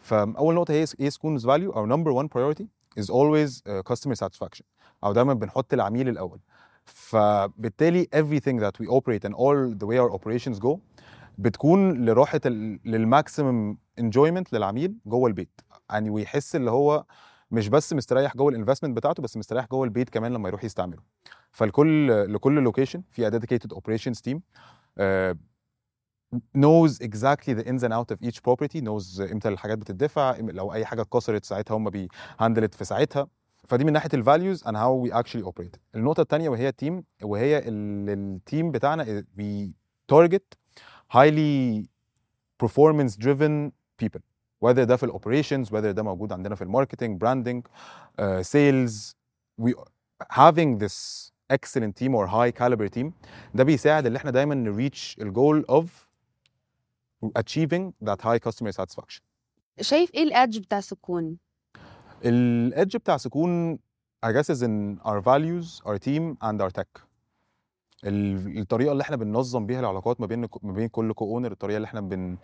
فاول 0.00 0.54
نقطة 0.54 0.72
هي 0.72 0.84
إيه 1.00 1.10
سكون's 1.10 1.46
value 1.46 1.72
أو 1.72 1.86
نمبر 1.86 2.10
1 2.10 2.28
priority 2.28 2.64
is 3.00 3.06
always 3.06 3.50
uh, 3.62 3.82
customer 3.92 4.14
satisfaction. 4.14 4.64
أو 5.04 5.12
دايما 5.12 5.34
بنحط 5.34 5.72
العميل 5.74 6.08
الأول. 6.08 6.40
فبالتالي 6.84 8.08
everything 8.16 8.60
that 8.60 8.80
we 8.80 8.86
operate 8.88 9.24
and 9.24 9.34
all 9.34 9.74
the 9.80 9.86
way 9.86 9.98
our 9.98 10.12
operations 10.12 10.58
go 10.58 10.80
بتكون 11.40 12.04
لراحة 12.04 12.40
لل 12.84 13.05
maximum 13.05 13.78
enjoyment 13.98 14.52
للعميل 14.52 14.94
جوه 15.06 15.28
البيت. 15.28 15.60
يعني 15.90 16.10
ويحس 16.10 16.56
اللي 16.56 16.70
هو 16.70 17.04
مش 17.50 17.68
بس 17.68 17.92
مستريح 17.92 18.36
جوه 18.36 18.48
ال 18.48 18.52
investment 18.52 18.96
بتاعته 18.96 19.22
بس 19.22 19.36
مستريح 19.36 19.66
جوه 19.66 19.84
البيت 19.84 20.10
كمان 20.10 20.32
لما 20.32 20.48
يروح 20.48 20.64
يستعمله. 20.64 21.02
فالكل 21.50 22.08
لكل 22.34 22.54
location 22.54 23.02
في 23.10 23.30
operations 23.74 24.20
team 24.28 24.38
uh, 25.00 25.36
knows 26.58 26.98
exactly 27.02 27.54
the 27.54 27.64
ins 27.66 27.82
and 27.82 27.92
out 27.92 28.10
of 28.14 28.18
each 28.28 28.40
property 28.42 28.80
knows 28.80 29.20
إمتى 29.20 29.48
الحاجات 29.48 29.78
بتدفع 29.78 30.36
لو 30.36 30.72
أي 30.72 30.84
حاجة 30.84 31.02
اتكسرت 31.02 31.44
ساعتها 31.44 31.76
هم 31.76 31.90
بي 31.90 32.07
handle 32.07 32.57
it 32.57 32.74
في 32.74 32.84
ساعتها. 32.84 33.28
فدي 33.68 33.84
من 33.84 33.92
ناحية 33.92 34.10
ال 34.14 34.21
values 34.21 34.64
and 34.64 34.74
how 34.76 35.06
we 35.06 35.12
actually 35.14 35.44
operate. 35.44 35.78
النقطة 35.94 36.20
الثانية 36.20 36.48
وهي 36.48 36.68
ال 36.68 36.75
team 36.75 37.04
وهي 37.22 37.58
ال- 37.58 38.10
ال 38.10 38.22
team 38.22 38.70
بتاعنا 38.70 39.24
we 39.38 39.70
target 40.14 40.59
highly 41.15 41.85
performance 42.63 43.15
driven 43.17 43.71
people 44.03 44.21
whether 44.65 44.83
ده 44.83 44.95
في 44.95 45.03
الاوبريشنز 45.03 45.69
whether 45.69 45.91
ده 45.91 46.03
موجود 46.03 46.31
عندنا 46.33 46.55
في 46.55 46.63
الماركتنج 46.63 47.21
براندنج 47.21 47.67
سيلز 48.41 49.15
we 49.61 49.71
having 50.33 50.79
this 50.79 51.31
excellent 51.53 51.93
team 52.01 52.11
or 52.15 52.27
high 52.27 52.51
caliber 52.61 52.89
team 52.97 53.11
ده 53.53 53.63
بيساعد 53.63 54.05
ان 54.05 54.15
احنا 54.15 54.31
دايما 54.31 54.55
نريتش 54.55 55.17
الجول 55.21 55.65
of 55.71 55.85
achieving 57.39 57.91
that 58.07 58.21
high 58.21 58.39
customer 58.49 58.71
satisfaction 58.71 59.21
شايف 59.81 60.13
ايه 60.13 60.23
الادج 60.23 60.57
بتاع 60.59 60.79
سكون 60.79 61.37
الادج 62.25 62.97
بتاع 62.97 63.17
سكون 63.17 63.79
I 64.25 64.29
guess 64.31 64.49
is 64.55 64.61
in 64.63 64.99
our 65.09 65.21
values 65.21 65.81
our 65.85 65.97
team 65.99 66.23
and 66.41 66.61
our 66.61 66.71
tech 66.79 66.87
ال- 66.87 67.05
الطريقة 68.04 68.92
اللي 68.92 69.02
إحنا 69.02 69.16
بننظم 69.16 69.66
بيها 69.66 69.80
العلاقات 69.80 70.20
ما 70.20 70.26
بين 70.26 70.40
ما 70.62 70.72
بين 70.72 70.88
كل 70.88 71.12
co-owner 71.12 71.52
الطريقة 71.52 71.76
اللي 71.76 71.86
إحنا 71.86 72.00
بن 72.00 72.36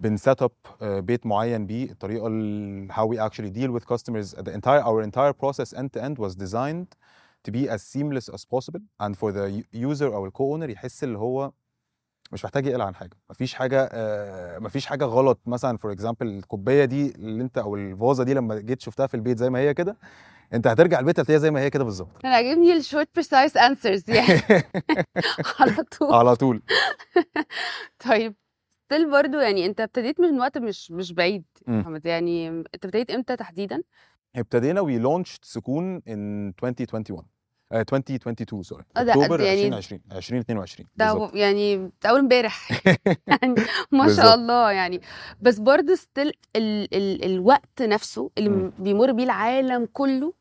بن 0.00 0.17
set 0.17 0.42
up 0.42 0.50
بيت 0.82 1.26
معين 1.26 1.66
بيه 1.66 1.90
الطريقة 1.90 2.26
ال- 2.26 2.92
how 2.92 3.06
we 3.06 3.16
actually 3.18 3.50
deal 3.58 3.70
with 3.80 3.84
customers. 3.94 4.34
The 4.42 4.52
entire 4.52 4.82
our 4.82 5.02
entire 5.02 5.32
process 5.32 5.72
end 5.74 5.88
to 5.96 6.00
end 6.02 6.18
was 6.18 6.34
designed 6.34 6.88
to 7.44 7.50
be 7.52 7.68
as 7.74 7.80
seamless 7.82 8.28
as 8.34 8.44
possible 8.54 8.80
and 9.02 9.12
for 9.16 9.32
the 9.32 9.64
user 9.74 10.02
أو 10.02 10.26
ال 10.26 10.52
co-owner 10.52 10.70
يحس 10.70 11.04
اللي 11.04 11.18
هو 11.18 11.52
مش 12.32 12.44
محتاج 12.44 12.66
يقلق 12.66 12.84
عن 12.84 12.94
حاجة. 12.94 13.16
مفيش 13.30 13.54
حاجة 13.54 13.88
آه، 13.92 14.58
مفيش 14.58 14.86
حاجة 14.86 15.04
غلط. 15.04 15.40
مثلا 15.46 15.76
for 15.76 15.92
example 15.92 16.26
الكوباية 16.26 16.84
دي 16.84 17.14
اللي 17.14 17.42
انت 17.42 17.58
أو 17.58 17.76
الفازة 17.76 18.24
دي 18.24 18.34
لما 18.34 18.58
جيت 18.60 18.80
شفتها 18.80 19.06
في 19.06 19.14
البيت 19.14 19.38
زي 19.38 19.50
ما 19.50 19.58
هي 19.58 19.74
كده 19.74 19.96
انت 20.54 20.66
هترجع 20.66 20.98
البيت 20.98 21.20
هتلاقيها 21.20 21.40
زي 21.40 21.50
ما 21.50 21.60
هي 21.60 21.70
كده 21.70 21.84
بالظبط. 21.84 22.24
أنا 22.24 22.34
عاجبني 22.34 22.72
الشورت 22.72 23.08
precise 23.14 23.56
answers 23.56 24.10
يعني. 24.10 24.40
على 25.60 25.76
طول. 25.98 26.14
على 26.14 26.36
طول. 26.36 26.62
طيب 28.08 28.34
still 28.84 29.10
برضو 29.10 29.38
يعني 29.38 29.66
انت 29.66 29.80
ابتديت 29.80 30.20
من 30.20 30.40
وقت 30.40 30.58
مش 30.58 30.90
مش 30.90 31.12
بعيد. 31.12 31.44
محمد. 31.66 32.06
يعني 32.06 32.48
انت 32.48 32.84
ابتديت 32.84 33.10
إمتى 33.10 33.36
تحديدا؟ 33.36 33.82
ابتدينا 34.36 34.80
we 34.80 34.98
launched 34.98 35.38
سكون 35.44 36.02
in 36.08 36.48
2021 36.64 37.22
آه 37.72 37.80
2022 37.92 38.62
sorry 38.62 38.84
أكتوبر 38.96 39.40
يعني 39.40 39.62
2020 39.66 40.00
2022 40.12 40.88
ده 40.96 41.30
يعني 41.34 41.90
أول 42.06 42.18
امبارح. 42.20 42.70
يعني 43.26 43.54
ما 43.92 44.14
شاء. 44.14 44.34
الله 44.34 44.70
يعني. 44.70 45.00
بس 45.40 45.58
برضه 45.58 45.94
still 45.94 46.32
ال 46.56 46.94
ال 46.94 47.24
الوقت 47.24 47.82
نفسه 47.82 48.30
اللي 48.38 48.48
مم. 48.50 48.72
بيمر 48.78 49.12
بيه 49.12 49.24
العالم 49.24 49.88
كله 49.92 50.39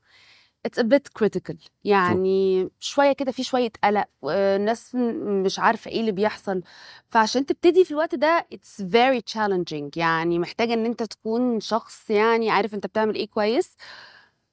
it's 0.68 0.80
a 0.80 0.84
bit 0.84 1.20
critical. 1.20 1.56
يعني 1.84 2.70
شوية 2.80 3.12
كده 3.12 3.32
في 3.32 3.44
شوية 3.44 3.72
قلق 3.84 4.08
الناس 4.25 4.96
مش 5.46 5.60
عارفة 5.60 5.92
إيه 5.92 6.00
اللي 6.00 6.12
بيحصل. 6.12 6.62
فعشان 7.10 7.46
تبتدي 7.46 7.86
في 7.86 7.92
الوقت 7.92 8.16
ده 8.16 8.48
it's 8.56 8.84
very 8.84 9.22
challenging. 9.34 9.89
يعني 9.96 10.39
محتاجة 10.39 10.74
إن 10.74 10.86
أنت 10.86 11.04
تكون 11.04 11.60
شخص 11.60 12.10
يعني 12.10 12.50
عارف 12.50 12.74
أنت 12.74 12.86
بتعمل 12.88 13.16
إيه 13.16 13.28
كويس. 13.28 13.75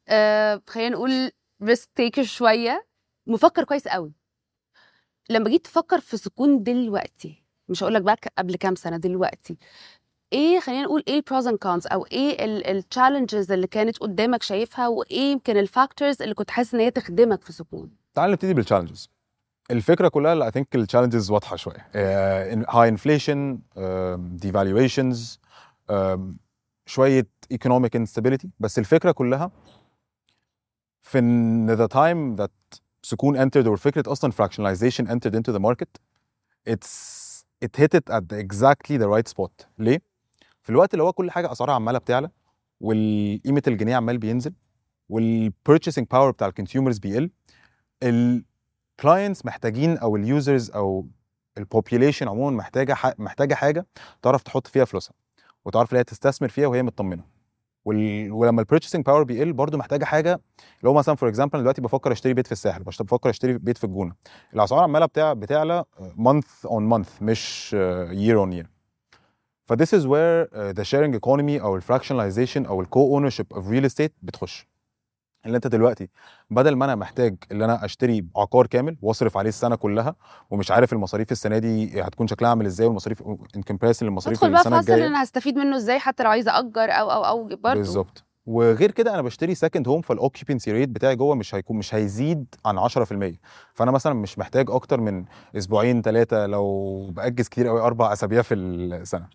آه 0.09 0.63
خلينا 0.67 0.89
نقول 0.97 1.31
risk 1.65 1.87
taker 2.01 2.21
شوية. 2.23 2.87
مفكر 3.27 3.65
كويس 3.65 3.89
قوي. 3.89 4.13
لما 5.31 5.49
جيت 5.51 5.65
تفكر 5.65 6.01
في 6.01 6.17
سكون 6.17 6.63
دلوقتي 6.63 7.43
مش 7.69 7.83
هقول 7.83 7.95
لك 7.95 8.03
بقى 8.03 8.19
قبل 8.39 8.57
كام 8.57 8.75
سنة 8.75 8.97
دلوقتي. 8.97 9.59
إيه 10.33 10.61
خلينا 10.61 10.83
نقول 10.83 11.05
إيه 11.09 11.17
ال 11.17 11.23
pros 11.23 11.47
and 11.47 11.59
cons 11.59 11.87
أو 11.87 12.07
إيه 12.07 12.45
ال 12.45 12.54
challenges 12.54 13.53
اللي 13.53 13.67
كانت 13.67 13.99
قدامك 13.99 14.43
شايفها 14.43 14.89
وإيه 14.89 15.33
يمكن 15.33 15.57
ال 15.57 15.65
factors 15.65 16.23
اللي 16.23 16.35
كنت 16.35 16.51
حاسس 16.51 16.75
إن 16.75 16.81
هي 16.81 16.91
تخدمك 16.91 17.43
في 17.43 17.53
سكون؟ 17.53 17.91
تعال 18.15 18.31
نبتدي 18.31 18.55
بال 18.55 18.64
challenges 18.64 19.09
الفكرة 19.71 20.09
كلها 20.09 20.45
I 20.45 20.51
think 20.51 20.75
ال 20.75 20.80
challenges 20.80 21.31
واضحة 21.31 21.57
شوية. 21.57 21.89
high 22.69 22.89
inflation 22.89 23.59
devaluations 24.19 25.41
شوية 26.87 27.27
economic 27.53 27.97
instability 27.97 28.51
بس 28.61 28.79
الفكرة 28.79 29.13
كلها 29.13 29.51
في 31.03 31.19
إن 31.19 31.77
the 31.77 31.89
time 31.91 32.43
that 32.43 32.79
سكون 33.03 33.51
entered 33.51 33.67
or 33.67 33.75
فكرة 33.75 34.13
أصلا 34.13 34.33
entered 35.07 35.35
into 35.35 35.53
the 35.53 35.61
market 35.61 36.01
it's 36.71 37.17
it 37.65 37.77
hit 37.77 37.95
it 37.95 38.11
at 38.11 38.29
the 38.29 38.39
exactly 38.39 38.97
the 38.99 39.09
right 39.09 39.29
spot. 39.29 39.67
ليه؟ 39.79 40.16
في 40.67 40.71
الوقت 40.71 40.95
اللي 40.95 41.03
هو 41.03 41.13
كل 41.13 41.31
حاجة 41.31 41.53
أسعارها 41.53 41.75
عمالة 41.75 41.99
بتعلى 41.99 42.31
والقيمة 42.81 43.63
الجنيه 43.67 43.97
عمال 43.97 44.19
بينزل 44.19 44.53
وال 45.09 45.25
purchasing 45.25 46.07
power 46.07 46.31
بتاع 46.31 46.47
ال 46.47 46.52
consumers 46.52 46.99
بيقل 46.99 47.31
ال 48.03 48.21
clients 48.21 49.47
محتاجين 49.47 49.99
أو 49.99 50.17
ال 50.17 50.26
users 50.26 50.71
أو 50.71 51.07
ال 51.59 51.65
population 51.65 52.29
عموما 52.29 52.57
محتاجة. 52.57 52.97
محتاجة 53.19 53.55
حاجة 53.55 53.87
تعرف 54.23 54.43
تحط 54.43 54.67
فيها 54.67 54.85
فلوسها 54.85 55.15
وتعرف 55.65 55.93
ان 55.93 55.97
هي 55.97 56.05
تستثمر 56.05 56.49
فيها 56.49 56.67
وهي 56.67 56.83
مطمنة 56.83 57.25
وال... 57.85 58.33
ولما 58.33 58.61
ال 58.61 58.65
purchasing 58.65 59.05
power 59.05 59.23
بيقل 59.23 59.53
برضو 59.53 59.77
محتاجة 59.77 60.05
حاجة 60.05 60.33
اللي 60.81 60.91
هو 60.91 60.95
مثلا 60.95 61.15
for 61.15 61.29
example 61.29 61.61
دلوقتي 61.61 61.81
بفكر 61.81 62.13
أشتري 62.13 62.35
بيت 62.35 62.47
في 62.47 62.53
الساحل 62.53 62.83
بفكر 62.83 63.31
أشتري 63.31 63.59
بيت 63.59 63.79
في 63.79 63.85
الجونة 63.85 64.15
الأسعار 64.55 64.83
عمالة 64.83 65.07
بتاع 65.07 65.33
بتعلى 65.33 65.85
month 66.17 66.67
on 66.67 66.83
month 66.83 67.23
مش 67.23 67.73
year 68.13 68.39
on 68.39 68.53
year 68.53 68.76
ف 69.67 69.73
this 69.73 69.87
is 69.99 70.03
where 70.07 70.49
uh, 70.53 70.73
the 70.81 70.85
sharing 70.85 71.15
economy 71.21 71.61
أو 71.63 71.77
ال 71.77 71.82
fractionalization 71.82 72.67
أو 72.67 72.81
ال 72.81 73.15
co-ownership 73.17 73.47
of 73.53 73.69
real 73.69 73.85
estate 73.87 74.13
بتخش. 74.23 74.69
اللي 75.47 75.57
أنت 75.57 75.67
دلوقتي 75.67 76.09
بدل 76.51 76.77
ما 76.77 76.85
أنا 76.85 76.95
محتاج 76.95 77.37
إن 77.53 77.63
أنا 77.63 77.85
أشتري 77.85 78.27
عقار 78.37 78.67
كامل 78.67 78.97
وأصرف 79.03 79.37
عليه 79.37 79.49
السنة 79.49 79.77
كلها 79.77 80.15
ومش 80.51 80.71
عارف 80.71 80.93
المصاريف 80.93 81.33
السنة 81.33 81.59
دي 81.59 82.03
هتكون 82.03 82.27
شكلها 82.27 82.51
عامل 82.51 82.67
إزاي 82.67 82.87
والمصاريف 82.87 83.23
in 83.57 83.63
comparison 83.63 84.07
للمصاريف 84.07 84.39
ادخل 84.39 84.53
بقى 84.53 84.63
في 84.63 84.67
السنة 84.69 84.81
فصل 84.81 84.93
إن 84.93 84.95
الجايه 84.99 85.11
أنا 85.11 85.23
هستفيد 85.23 85.57
منه 85.57 85.77
إزاي 85.77 85.99
حتى 85.99 86.23
لو 86.23 86.31
عايزه 86.31 86.59
اجر 86.59 86.91
أو 86.91 87.11
أو 87.11 87.25
أو 87.25 87.45
برضه. 87.45 87.75
بالظبط. 87.75 88.25
وغير 88.47 88.91
كده 88.91 89.15
أنا 89.15 89.23
بشتري 89.23 89.55
second 89.55 89.89
home 89.89 90.01
فال 90.01 90.14
occupancy 90.14 90.73
rate 90.73 90.89
بتاعي 90.89 91.17
جوه 91.17 91.35
مش 91.35 91.55
هيكون 91.55 91.77
مش 91.77 91.95
هيزيد 91.95 92.55
عن 92.65 92.79
10% 92.89 93.39
فأنا 93.75 93.91
مثلا 93.91 94.15
مش 94.15 94.39
محتاج 94.39 94.71
أكتر 94.71 95.01
من 95.01 95.25
أسبوعين 95.57 96.03
ثلاثة 96.03 96.47
لو 96.47 97.07
بأجز 97.11 97.49
كتير 97.49 97.67
قوي 97.69 97.81
أربع 97.81 98.13
أسابيع 98.13 98.43
في 98.43 98.55
السنة. 98.55 99.29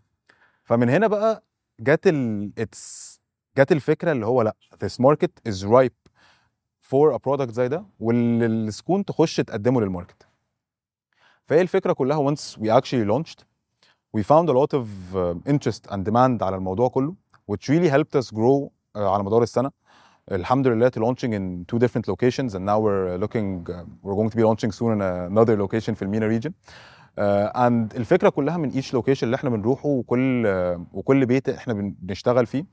فمن 0.64 0.90
هنا 0.90 1.08
بقى 1.08 1.44
جت 1.80 2.08
ال 2.08 2.52
اتس 2.58 3.22
جت 3.58 3.72
الفكرة 3.72 4.12
اللي 4.12 4.26
هو 4.26 4.42
لا 4.42 4.56
this 4.84 4.96
market 5.06 5.52
is 5.52 5.66
ripe 5.66 6.10
for 6.90 7.14
a 7.16 7.20
product 7.30 7.52
زي 7.52 7.68
ده 7.68 7.86
والسكون 8.00 9.06
تخش 9.06 9.36
تقدمه 9.38 9.82
للماركت 9.82 10.28
فهي 11.46 11.62
الفكرة 11.62 11.94
كلها 11.94 12.32
once 12.36 12.58
we 12.60 12.68
actually 12.82 13.06
launched 13.12 13.44
we 14.18 14.22
found 14.24 14.50
a 14.50 14.54
lot 14.54 14.74
of 14.74 14.86
uh, 15.16 15.52
interest 15.54 15.88
and 15.92 16.04
demand 16.06 16.44
على 16.44 16.56
الموضوع 16.56 16.88
كله 16.90 17.16
which 17.52 17.68
really 17.70 17.90
helped 17.90 18.16
us 18.22 18.32
grow 18.32 18.70
uh, 18.96 19.00
على 19.00 19.24
مدار 19.24 19.44
السنة 19.44 19.72
الحمد 20.32 20.68
لله 20.68 20.92
launching 20.98 21.34
in 21.34 21.66
two 21.66 21.80
different 21.80 22.08
locations 22.08 22.54
and 22.56 22.66
now 22.66 22.80
we're 22.80 23.18
looking 23.18 23.66
uh, 23.70 23.84
we're 24.04 24.16
going 24.16 24.30
to 24.30 24.38
be 24.38 24.44
launching 24.44 24.72
soon 24.72 24.92
in 24.94 25.02
another 25.02 25.58
location 25.58 25.94
في 25.94 26.02
المينا 26.02 26.28
region 26.28 26.52
uh, 27.18 27.52
and 27.56 27.96
الفكرة 27.96 28.30
كلها 28.30 28.58
من 28.58 28.72
each 28.72 28.86
location 28.92 29.24
اللي 29.24 29.36
إحنا 29.36 29.50
بنروحه 29.50 29.88
وكل 29.90 30.44
uh, 30.46 30.80
وكل 30.94 31.26
بيت 31.26 31.50
إحنا 31.50 31.74
بن- 31.74 31.96
بنشتغل 32.00 32.46
فيه 32.46 32.64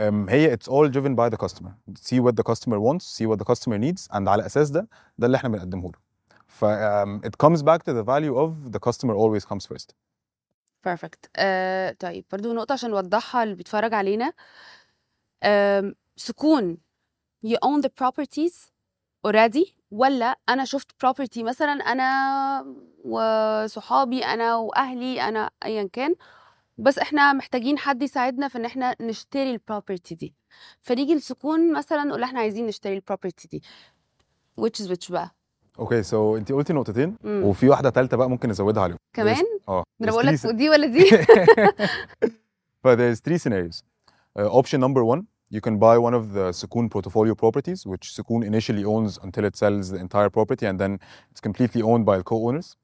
um, 0.00 0.12
هي 0.28 0.56
it's 0.56 0.68
all 0.70 0.88
driven 0.90 1.14
by 1.16 1.28
the 1.34 1.46
customer 1.46 1.70
see 2.08 2.20
what 2.20 2.34
the 2.36 2.42
customer 2.52 2.78
wants 2.80 3.04
see 3.18 3.26
what 3.26 3.38
the 3.38 3.44
customer 3.54 3.78
needs 3.78 4.08
and 4.16 4.28
على 4.28 4.46
أساس 4.46 4.70
ده 4.70 4.88
ده 5.18 5.26
اللي 5.26 5.36
إحنا 5.36 5.48
بنقدمه 5.48 5.92
له 5.92 5.98
ف 6.46 6.64
um, 6.64 7.28
it 7.28 7.46
comes 7.46 7.62
back 7.62 7.82
to 7.82 7.92
the 7.92 8.04
value 8.04 8.34
of 8.44 8.72
the 8.72 8.78
customer 8.88 9.14
always 9.14 9.44
comes 9.44 9.66
first 9.66 9.94
بيرفكت 10.84 11.30
آه 11.36 11.90
طيب 11.92 12.24
برضو 12.32 12.52
نقطة 12.52 12.72
عشان 12.72 12.90
نوضحها 12.90 13.42
اللي 13.42 13.54
بيتفرج 13.54 13.94
علينا 13.94 14.32
آم، 15.44 15.94
سكون 16.16 16.76
you 17.46 17.56
own 17.66 17.82
the 17.82 17.88
properties 18.02 18.54
already 19.26 19.64
ولا 19.90 20.38
أنا 20.48 20.64
شفت 20.64 20.90
property 21.06 21.38
مثلا 21.38 21.72
أنا 21.72 22.66
وصحابي 23.04 24.24
أنا 24.24 24.56
وأهلي 24.56 25.20
أنا 25.22 25.50
أيا 25.64 25.88
كان 25.92 26.14
بس 26.78 26.98
إحنا 26.98 27.32
محتاجين 27.32 27.78
حد 27.78 28.02
يساعدنا 28.02 28.48
في 28.48 28.58
إن 28.58 28.64
إحنا 28.64 28.96
نشتري 29.00 29.50
ال 29.50 29.57
property 29.57 30.14
دي. 30.14 30.34
فنيجي 30.80 31.14
لسكون 31.14 31.72
مثلا 31.72 32.04
نقول 32.04 32.22
إحنا 32.22 32.40
عايزين 32.40 32.66
نشتري 32.66 32.94
ال 32.94 33.00
property 33.00 33.48
دي. 33.48 33.62
Which 34.60 34.84
is 34.84 34.88
which 34.90 35.12
بقى؟ 35.12 35.34
okay 35.78 36.02
so 36.02 36.36
انت 36.36 36.52
قلتي 36.52 36.72
نقطتين 36.72 37.16
مم. 37.24 37.44
وفي 37.44 37.68
واحدة 37.68 37.90
ثالثه 37.90 38.16
بقى 38.16 38.30
ممكن 38.30 38.48
نزودها 38.48 38.82
عليهم. 38.82 38.98
كمان؟ 39.12 39.44
آه. 39.68 39.84
أنا 40.02 40.10
بقول 40.10 40.26
لك 40.26 40.46
دي 40.46 40.70
ولا 40.70 40.86
دي. 40.86 41.10
But 42.86 42.96
there's 42.98 43.20
three 43.20 43.38
scenarios. 43.38 43.82
Uh, 44.38 44.60
option 44.60 44.80
number 44.80 45.02
one, 45.14 45.22
you 45.50 45.60
can 45.60 45.78
buy 45.78 45.96
one 45.98 46.14
of 46.14 46.24
the 46.36 46.46
Sukun 46.60 46.90
portfolio 46.90 47.34
properties, 47.34 47.86
which 47.86 48.06
Sukun 48.16 48.40
initially 48.44 48.84
owns 48.84 49.18
until 49.26 49.44
it 49.44 49.54
sells 49.56 49.90
the 49.90 49.98
entire 50.06 50.30
property, 50.30 50.66
and 50.66 50.78
then 50.82 50.92
it's 51.30 51.40
completely 51.40 51.82
owned 51.82 52.04
by 52.10 52.16
the 52.18 52.24
co-owners. 52.24 52.76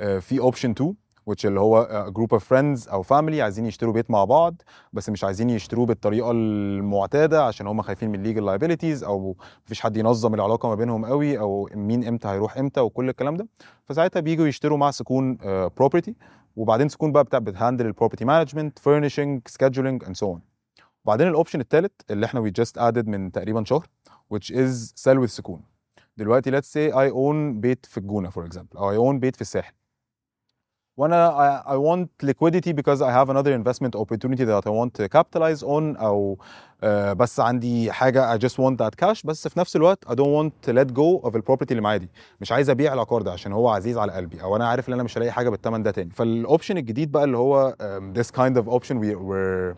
Uh, 0.00 0.04
في 0.20 0.40
option 0.40 0.74
two, 0.74 0.94
which 1.24 1.44
اللي 1.44 1.60
هو 1.60 2.06
group 2.18 2.36
of 2.36 2.42
friends 2.42 2.88
أو 2.88 3.02
family 3.02 3.34
عايزين 3.40 3.66
يشتروا 3.66 3.92
بيت 3.92 4.10
مع 4.10 4.24
بعض 4.24 4.62
بس 4.92 5.08
مش 5.08 5.24
عايزين 5.24 5.50
يشتروه 5.50 5.86
بالطريقة 5.86 6.30
المعتادة 6.30 7.44
عشان 7.44 7.66
هم 7.66 7.82
خايفين 7.82 8.10
من 8.10 8.24
legal 8.24 8.38
liabilities 8.60 9.04
أو 9.04 9.36
مفيش 9.66 9.80
حد 9.80 9.96
ينظم 9.96 10.34
العلاقة 10.34 10.68
ما 10.68 10.74
بينهم 10.74 11.04
قوي 11.04 11.38
أو 11.38 11.68
مين 11.74 12.04
إمتى 12.08 12.28
هيروح 12.28 12.56
إمتى 12.56 12.80
وكل 12.80 13.08
الكلام 13.08 13.36
ده 13.36 13.46
فساعتها 13.84 14.20
بيجوا 14.20 14.46
يشتروا 14.46 14.78
مع 14.78 14.90
سكون 14.90 15.38
uh, 15.38 15.70
property 15.82 16.12
وبعدين 16.56 16.88
سكون 16.88 17.12
بقى 17.12 17.24
بتاع 17.24 17.38
بت 17.38 17.50
handle 17.50 17.86
ال 17.86 17.90
property 17.90 18.24
management 18.24 18.78
furnishing 18.78 19.52
scheduling 19.52 20.06
and 20.08 20.12
so 20.16 20.26
on 20.26 20.51
وبعدين 21.04 21.28
ال 21.28 21.33
option 21.33 21.60
الثالث 21.60 21.92
اللي 22.10 22.26
إحنا 22.26 22.42
we 22.42 22.50
just 22.62 22.80
added 22.80 23.08
من 23.08 23.32
تقريبا 23.32 23.64
شهر 23.64 23.86
which 24.34 24.46
is 24.50 24.92
sell 25.02 25.18
with 25.22 25.26
سكون. 25.26 25.62
دلوقتي 26.16 26.50
let's 26.60 26.64
say 26.64 26.92
I 26.94 27.10
own 27.14 27.60
بيت 27.60 27.86
في 27.86 27.98
الجونة 27.98 28.30
for 28.30 28.46
example 28.48 28.76
أو 28.76 28.92
I 28.92 29.12
own 29.14 29.18
بيت 29.20 29.36
في 29.36 29.42
الساحل. 29.42 29.72
وأنا 30.96 31.30
I, 31.66 31.70
I 31.70 31.76
want 31.76 32.28
liquidity 32.28 32.72
because 32.72 33.00
I 33.00 33.10
have 33.18 33.28
another 33.30 33.52
investment 33.62 33.94
opportunity 33.96 34.44
that 34.44 34.66
I 34.66 34.70
want 34.70 34.94
to 34.94 35.08
capitalize 35.08 35.62
on 35.62 36.00
أو 36.00 36.38
آه، 36.82 37.12
بس 37.12 37.40
عندي 37.40 37.92
حاجة 37.92 38.36
I 38.36 38.40
just 38.40 38.54
want 38.54 38.76
that 38.76 39.04
cash 39.04 39.26
بس 39.26 39.48
في 39.48 39.58
نفس 39.60 39.76
الوقت 39.76 40.04
I 40.04 40.14
don't 40.14 40.32
want 40.42 40.68
to 40.68 40.72
let 40.72 40.88
go 40.92 41.22
of 41.28 41.34
ال 41.34 41.38
property 41.38 41.70
اللي 41.74 41.82
معايا 41.82 41.98
دي. 41.98 42.08
مش 42.40 42.52
عايز 42.52 42.70
أبيع 42.70 42.92
العقار 42.94 43.22
ده 43.22 43.32
عشان 43.32 43.52
هو 43.52 43.68
عزيز 43.68 43.98
على 43.98 44.12
قلبي 44.12 44.42
أو 44.42 44.56
أنا 44.56 44.68
عارف 44.68 44.88
إن 44.88 44.92
أنا 44.94 45.02
مش 45.02 45.18
هلاقي 45.18 45.32
حاجة 45.32 45.48
بالثمن 45.48 45.82
ده 45.82 45.90
تاني. 45.90 46.10
فال 46.10 46.26
option 46.26 46.76
الجديد 46.76 47.12
بقى 47.12 47.24
اللي 47.24 47.36
هو 47.36 47.76
um, 47.80 48.18
this 48.18 48.30
kind 48.30 48.56
of 48.56 48.66
option 48.68 48.94
we 48.96 49.14
we're 49.16 49.74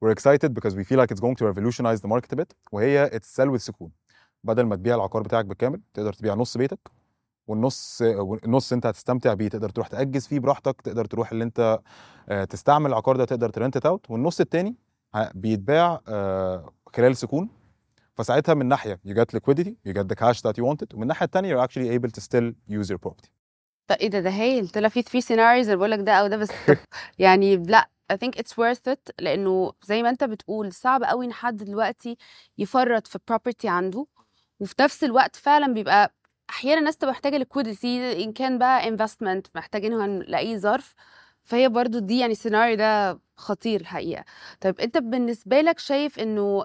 we're 0.00 0.10
excited 0.10 0.54
because 0.54 0.74
we 0.74 0.84
feel 0.84 0.98
like 0.98 1.10
it's 1.10 1.20
going 1.20 1.36
to 1.36 1.44
revolutionize 1.44 2.00
the 2.00 2.08
market 2.08 2.32
a 2.32 2.36
bit. 2.36 2.52
وهي 2.72 3.10
it's 3.10 3.26
sell 3.36 3.48
with 3.50 3.56
سكون. 3.60 3.90
بدل 4.44 4.62
ما 4.62 4.76
تبيع 4.76 4.94
العقار 4.94 5.22
بتاعك 5.22 5.44
بالكامل 5.44 5.80
تقدر 5.94 6.12
تبيع 6.12 6.34
نص 6.34 6.56
بيتك 6.56 6.78
والنص 7.46 8.02
النص 8.44 8.72
انت 8.72 8.86
هتستمتع 8.86 9.34
بيه. 9.34 9.48
تقدر 9.48 9.68
تروح 9.68 9.88
تأجز 9.88 10.26
فيه 10.26 10.38
براحتك 10.38 10.80
تقدر 10.80 11.04
تروح 11.04 11.32
اللي 11.32 11.44
انت 11.44 11.78
آه، 12.28 12.44
تستعمل 12.44 12.86
العقار 12.90 13.16
ده 13.16 13.24
تقدر 13.24 13.50
ت 13.50 13.57
rent 13.57 13.86
out 13.86 14.10
والنص 14.10 14.40
التاني 14.40 14.76
بيتباع 15.34 16.00
آه، 16.08 16.72
خلال 16.96 17.16
سكون. 17.16 17.48
فساعتها 18.14 18.54
من 18.54 18.66
ناحية 18.66 19.00
you 19.08 19.10
get 19.14 19.36
liquidity 19.36 19.70
you 19.88 19.92
get 19.92 20.04
the 20.04 20.16
cash 20.16 20.40
that 20.40 20.54
you 20.58 20.64
wanted. 20.64 20.94
ومن 20.94 21.02
الناحية 21.02 21.26
التانية 21.26 21.56
you're 21.56 21.68
actually 21.68 21.98
able 21.98 22.10
to 22.10 22.20
still 22.20 22.52
use 22.68 22.90
your 22.90 22.98
property. 22.98 23.39
إيه 23.94 24.08
ده؟ 24.08 24.20
ده 24.20 24.30
هايل. 24.30 24.68
طلع 24.68 24.88
في 24.88 25.02
3 25.02 25.20
سيناريوز 25.20 25.66
اللي 25.66 25.76
بقول 25.76 25.90
لك 25.90 25.98
ده 25.98 26.12
أو 26.12 26.26
ده 26.26 26.36
بس 26.36 26.50
يعني 27.18 27.56
لا 27.56 27.88
I 28.12 28.16
think 28.16 28.38
it's 28.40 28.52
worth 28.52 28.92
it 28.92 28.98
لأنه 29.20 29.72
زي 29.82 30.02
ما 30.02 30.10
انت 30.10 30.24
بتقول 30.24 30.72
صعب 30.72 31.02
قوي 31.04 31.26
إن 31.26 31.32
حد 31.32 31.56
دلوقتي 31.56 32.16
يفرط 32.58 33.06
في 33.06 33.18
property 33.32 33.64
عنده 33.66 34.06
وفي 34.60 34.74
نفس 34.80 35.04
الوقت 35.04 35.36
فعلا 35.36 35.74
بيبقى 35.74 36.14
أحيانا 36.50 36.78
الناس 36.78 36.96
تبقى 36.96 37.12
محتاجة 37.12 37.44
liquidity 37.44 37.84
إن 37.84 38.32
كان 38.32 38.58
بقى 38.58 38.96
investment 38.96 39.42
محتاجينها 39.54 40.06
لأي 40.06 40.58
ظرف 40.58 40.94
فهي 41.44 41.68
برضو 41.68 41.98
دي 41.98 42.18
يعني 42.18 42.32
السيناريو 42.32 42.76
ده 42.76 43.20
خطير 43.36 43.80
الحقيقة. 43.80 44.24
طيب 44.60 44.80
انت 44.80 44.98
بالنسبة 44.98 45.60
لك 45.60 45.78
شايف 45.78 46.18
إنه 46.18 46.64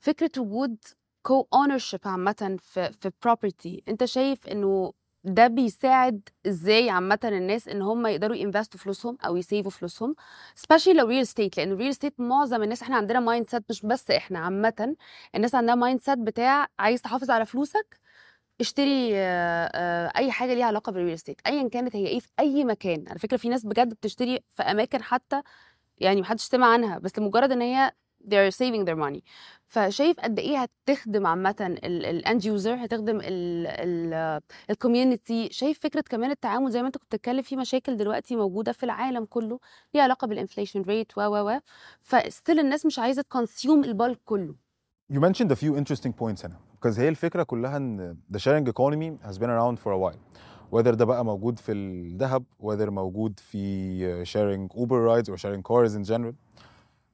فكرة 0.00 0.30
وجود 0.38 0.76
co-ownership 1.22 2.00
عامة 2.04 2.56
في 2.60 2.92
في 2.92 3.10
property 3.26 3.82
انت 3.88 4.04
شايف 4.04 4.46
إنه 4.48 4.92
ده 5.24 5.46
بيساعد 5.46 6.28
إزاي 6.46 6.90
عامه 6.90 7.18
الناس 7.24 7.68
إن 7.68 7.82
هم 7.82 8.06
يقدروا 8.06 8.36
ي 8.36 8.41
invest 8.41 8.74
وا 8.74 8.80
فلوسهم 8.80 9.18
أو 9.26 9.36
ي 9.36 9.42
save 9.42 9.64
وا 9.64 9.70
فلوسهم 9.70 10.14
specially 10.54 10.98
لو 10.98 11.06
real 11.08 11.22
estate 11.22 11.56
لأن 11.56 11.72
ال 11.72 11.76
real 11.76 11.90
estate 11.90 12.20
معظم 12.20 12.62
الناس 12.62 12.82
إحنا 12.82 12.96
عندنا 12.96 13.20
mindset 13.20 13.64
مش 13.70 13.82
بس 13.86 14.10
إحنا 14.10 14.38
عامه 14.38 14.96
الناس 15.34 15.54
عندها 15.54 15.74
mindset 15.74 16.18
بتاع 16.18 16.66
عايز 16.78 17.02
تحافظ 17.02 17.30
على 17.30 17.46
فلوسك 17.46 18.00
اشتري 18.60 19.12
أي 20.16 20.30
حاجة 20.32 20.54
ليها 20.54 20.64
علاقة 20.66 20.92
بال 20.92 20.99
real 20.99 21.14
estate 21.14 21.40
ايا 21.46 21.68
كانت 21.68 21.96
هي 21.96 22.06
إيه 22.06 22.20
في 22.20 22.28
أي 22.40 22.64
مكان. 22.64 23.04
على 23.08 23.18
فكرة 23.18 23.36
في 23.36 23.48
ناس 23.48 23.66
بجد 23.66 23.94
بتشتري 23.94 24.40
في 24.50 24.62
أماكن 24.62 25.02
حتى 25.02 25.42
يعني 25.98 26.20
محدش 26.20 26.42
سمع 26.42 26.66
عنها 26.72 26.98
بس 26.98 27.18
لمجرد 27.18 27.52
إن 27.52 27.62
هي 27.62 27.92
they're 28.24 28.50
saving 28.50 28.84
their 28.84 28.96
money. 28.96 29.20
فشايف 29.66 30.20
قد 30.20 30.38
إيه 30.38 30.66
هتخدم 30.88 31.26
عامة 31.26 31.76
ال 31.84 31.99
end 31.99 32.44
user 32.44 32.74
هتخدم 32.84 33.20
ال 34.70 34.78
community 34.78 35.48
شايف 35.52 35.78
فكرة 35.78 36.00
كمان 36.00 36.30
التعامل 36.30 36.70
زي 36.70 36.80
ما 36.80 36.86
أنت 36.86 36.98
كنت 36.98 37.06
بتتكلم 37.14 37.42
في 37.42 37.56
مشاكل 37.56 37.96
دلوقتي 37.96 38.36
موجودة 38.36 38.72
في 38.72 38.82
العالم 38.82 39.24
كله 39.24 39.58
ليها 39.94 40.02
علاقة 40.02 40.26
بال 40.26 40.36
inflation 40.36 40.82
rate 40.82 41.18
و 41.18 41.20
و 41.20 41.50
و. 41.50 41.60
ف 42.00 42.10
still 42.10 42.58
الناس 42.60 42.86
مش 42.86 42.98
عايزة 42.98 43.22
ت 43.22 43.30
consume 43.30 43.84
ال 43.84 43.91
bulk 43.91 44.18
كله. 44.24 44.54
You 45.12 45.16
mentioned 45.20 45.50
a 45.50 45.56
few 45.56 45.76
interesting 45.76 46.12
points 46.12 46.44
هنا 46.44 46.56
because 46.80 46.98
هي 46.98 47.08
الفكرة 47.08 47.42
كلها 47.42 47.76
إن 47.76 48.16
the 48.32 48.38
sharing 48.38 48.66
economy 48.72 49.28
has 49.28 49.38
been 49.38 49.50
around 49.50 49.78
for 49.78 49.92
a 49.92 49.98
while. 49.98 50.18
Whether 50.72 50.94
ده 50.94 51.04
بقى 51.04 51.24
موجود 51.24 51.58
في 51.58 51.72
الذهب 51.72 52.44
whether 52.62 52.88
موجود 52.88 53.40
في 53.40 54.24
sharing 54.24 54.76
Uber 54.76 55.00
rides 55.08 55.28
or 55.32 55.36
sharing 55.36 55.62
cars 55.62 55.94
in 55.94 56.04
general. 56.12 56.34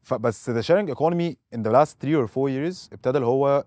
فبس 0.06 0.50
the 0.50 0.62
sharing 0.62 0.88
economy 0.88 1.34
in 1.54 1.62
the 1.62 1.70
last 1.70 1.98
three 2.00 2.14
or 2.14 2.26
four 2.28 2.48
years 2.48 2.88
ابتدى 2.92 3.16
اللي 3.18 3.26
هو 3.26 3.64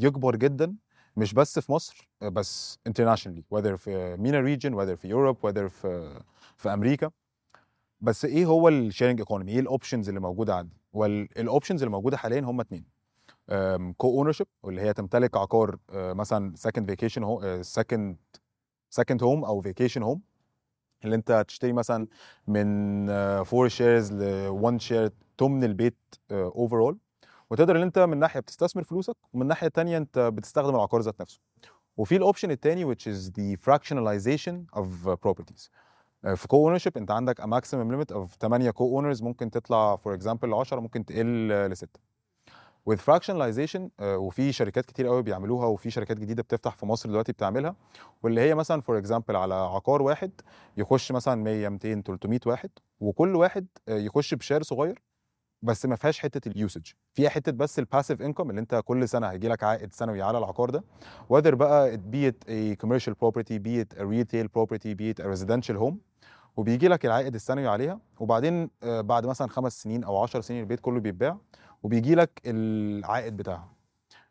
يكبر 0.00 0.36
جدا 0.36 0.76
مش 1.16 1.34
بس 1.34 1.58
في 1.58 1.72
مصر 1.72 2.08
بس 2.22 2.78
internationally 2.88 3.42
whether 3.54 3.74
في 3.74 4.16
MENA 4.16 4.60
region 4.60 4.70
whether 4.74 4.94
في 4.94 5.08
Europe 5.08 5.36
whether 5.48 5.66
في 5.66 6.20
في 6.56 6.72
أمريكا. 6.72 7.10
بس 8.00 8.24
إيه 8.24 8.46
هو 8.46 8.68
ال 8.68 8.74
sharing 8.74 9.18
economy 9.20 9.52
إيه 9.52 9.60
ال 9.60 9.66
options 9.66 10.08
اللي 10.08 10.20
موجودة 10.20 10.54
عندي؟ 10.54 10.76
وال 10.92 11.12
options 11.12 11.82
اللي 11.82 11.90
موجودة 11.90 12.16
حاليا 12.16 12.40
هم 12.40 12.60
اتنين. 12.60 12.84
co-ownership 13.96 14.46
واللي 14.62 14.80
هي 14.80 14.92
تمتلك 14.92 15.36
عقار 15.36 15.78
آه، 15.90 16.12
مثلا 16.12 16.52
second 16.56 16.90
vacation 16.90 17.62
second 17.62 18.16
second 18.90 19.22
home 19.22 19.44
أو 19.44 19.60
vacation 19.60 20.02
home 20.02 20.20
اللي 21.04 21.16
أنت 21.16 21.44
تشتري 21.48 21.72
مثلا 21.72 22.06
من 22.46 23.10
4 23.10 23.68
shares 23.68 24.12
ل 24.12 24.48
1 24.48 24.80
share 24.80 25.10
تمن 25.38 25.64
البيت 25.64 25.98
overall 26.32 26.98
وتقدر 27.50 27.76
إن 27.76 27.82
أنت 27.82 27.98
من 27.98 28.18
ناحية 28.18 28.40
بتستثمر 28.40 28.84
فلوسك 28.84 29.16
ومن 29.32 29.42
الناحيه 29.42 29.66
الثانية 29.66 29.96
أنت 29.96 30.18
بتستخدم 30.18 30.74
العقار 30.74 31.00
ذات 31.00 31.20
نفسه. 31.20 31.40
وفي 31.96 32.16
ال 32.16 32.21
option 32.21 32.50
الثاني 32.50 32.94
which 32.94 33.06
is 33.06 33.30
the 33.30 33.56
fractionalization 33.66 34.80
of 34.80 34.86
uh, 35.06 35.16
properties. 35.26 35.68
آه، 36.24 36.34
في 36.34 36.48
co-ownership 36.48 36.96
أنت 36.96 37.10
عندك 37.10 37.40
a 37.40 37.44
maximum 37.44 37.92
limit 37.92 38.16
of 38.16 38.38
8 38.40 38.70
co-owners 38.70 39.22
ممكن 39.22 39.50
تطلع 39.50 39.96
for 39.96 40.14
example 40.14 40.50
ل 40.50 40.54
10 40.54 40.80
ممكن 40.80 41.04
تقل 41.04 41.48
ل 41.70 41.76
6 41.76 41.88
with 42.90 42.98
fractionalization 42.98 43.80
آه، 44.00 44.18
وفي 44.18 44.52
شركات 44.52 44.86
كتير 44.86 45.06
قوي 45.06 45.22
بيعملوها 45.22 45.66
وفي 45.66 45.90
شركات 45.90 46.18
جديدة 46.18 46.42
بتفتح 46.42 46.76
في 46.76 46.86
مصر 46.86 47.08
دلوقتي 47.08 47.32
بتعملها. 47.32 47.76
واللي 48.22 48.40
هي 48.40 48.54
مثلا 48.54 48.80
for 48.80 48.98
example 48.98 49.36
على 49.36 49.54
عقار 49.54 50.02
واحد 50.02 50.30
يخش 50.76 51.12
مثلا 51.12 51.34
100 51.34 51.68
200 51.68 52.02
300 52.02 52.40
واحد. 52.46 52.70
وكل 53.00 53.36
واحد 53.36 53.66
آه، 53.88 53.98
يخش 53.98 54.34
ب 54.34 54.39
share 54.39 54.62
صغير. 54.62 55.02
بس 55.64 55.86
ما 55.86 55.96
فيهاش 55.96 56.18
حتة 56.18 56.48
ال 56.48 56.54
usage 56.54 56.86
فيها 57.14 57.28
حتة 57.30 57.52
بس 57.52 57.78
ال 57.78 57.84
passive 57.84 58.22
income 58.22 58.50
اللي 58.50 58.60
انت 58.60 58.82
كل 58.84 59.08
سنة 59.08 59.26
هيجي 59.26 59.48
لك 59.48 59.62
عائد 59.64 59.92
سنوي 59.92 60.22
على 60.22 60.38
العقار 60.38 60.70
ده. 60.70 60.84
whether 61.32 61.54
بقى 61.54 61.98
commercial 62.82 63.12
property 63.12 63.58
be 63.58 63.82
it 63.84 63.98
a 63.98 64.04
retail 64.04 64.46
property 64.56 64.94
be 64.94 65.10
it 65.14 65.24
a 65.24 65.28
residential 65.28 65.76
home. 65.78 65.94
وبيجي 66.56 66.88
لك 66.88 67.06
العائد 67.06 67.34
السنوي 67.34 67.66
عليها. 67.66 68.00
وبعدين 68.20 68.70
آه، 68.82 69.00
بعد 69.00 69.26
مثلا 69.26 69.48
خمس 69.48 69.82
سنين 69.82 70.04
أو 70.04 70.22
10 70.22 70.40
سنين 70.40 70.60
البيت 70.60 70.80
كله 70.80 71.00
بيتباع 71.00 71.38
وبيجي 71.82 72.14
لك 72.14 72.40
العائد 72.46 73.36
بتاعها. 73.36 73.68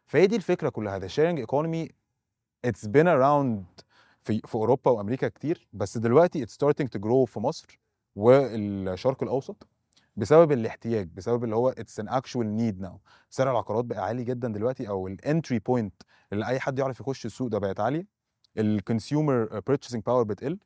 فهي 0.05 0.27
دي 0.27 0.35
الفكرة 0.35 0.69
كلها. 0.69 0.97
ده 0.97 1.07
sharing 1.07 1.45
economy 1.47 1.91
it's 2.67 2.87
been 2.87 3.07
around 3.07 3.83
في 4.21 4.41
في 4.45 4.55
أوروبا 4.55 4.91
وأمريكا 4.91 5.27
كتير. 5.27 5.67
بس 5.73 5.97
دلوقتي 5.97 6.45
it's 6.45 6.49
starting 6.49 6.87
to 6.97 6.99
grow 6.99 7.23
في 7.25 7.39
مصر 7.39 7.79
والشرق 8.15 9.23
الأوسط. 9.23 9.67
بسبب 10.15 10.51
الاحتياج 10.51 11.09
بسبب 11.13 11.43
اللي 11.43 11.55
هو 11.55 11.71
it's 11.71 12.03
an 12.03 12.07
actual 12.07 12.45
need 12.59 12.85
now. 12.85 12.97
سعر 13.29 13.51
العقارات 13.51 13.85
بقى 13.85 14.05
عالي 14.05 14.23
جدا 14.23 14.47
دلوقتي 14.47 14.87
أو 14.87 15.07
ال 15.07 15.16
entry 15.16 15.59
point 15.59 15.93
اللي 16.33 16.47
أي 16.47 16.59
حد 16.59 16.79
يعرف 16.79 16.99
يخش 16.99 17.25
السوق 17.25 17.47
ده 17.47 17.57
بقت 17.59 17.79
عالية. 17.79 18.07
ال 18.57 18.69
consumer 18.69 19.61
purchasing 19.71 19.97
power 20.05 20.23
بتقل. 20.23 20.59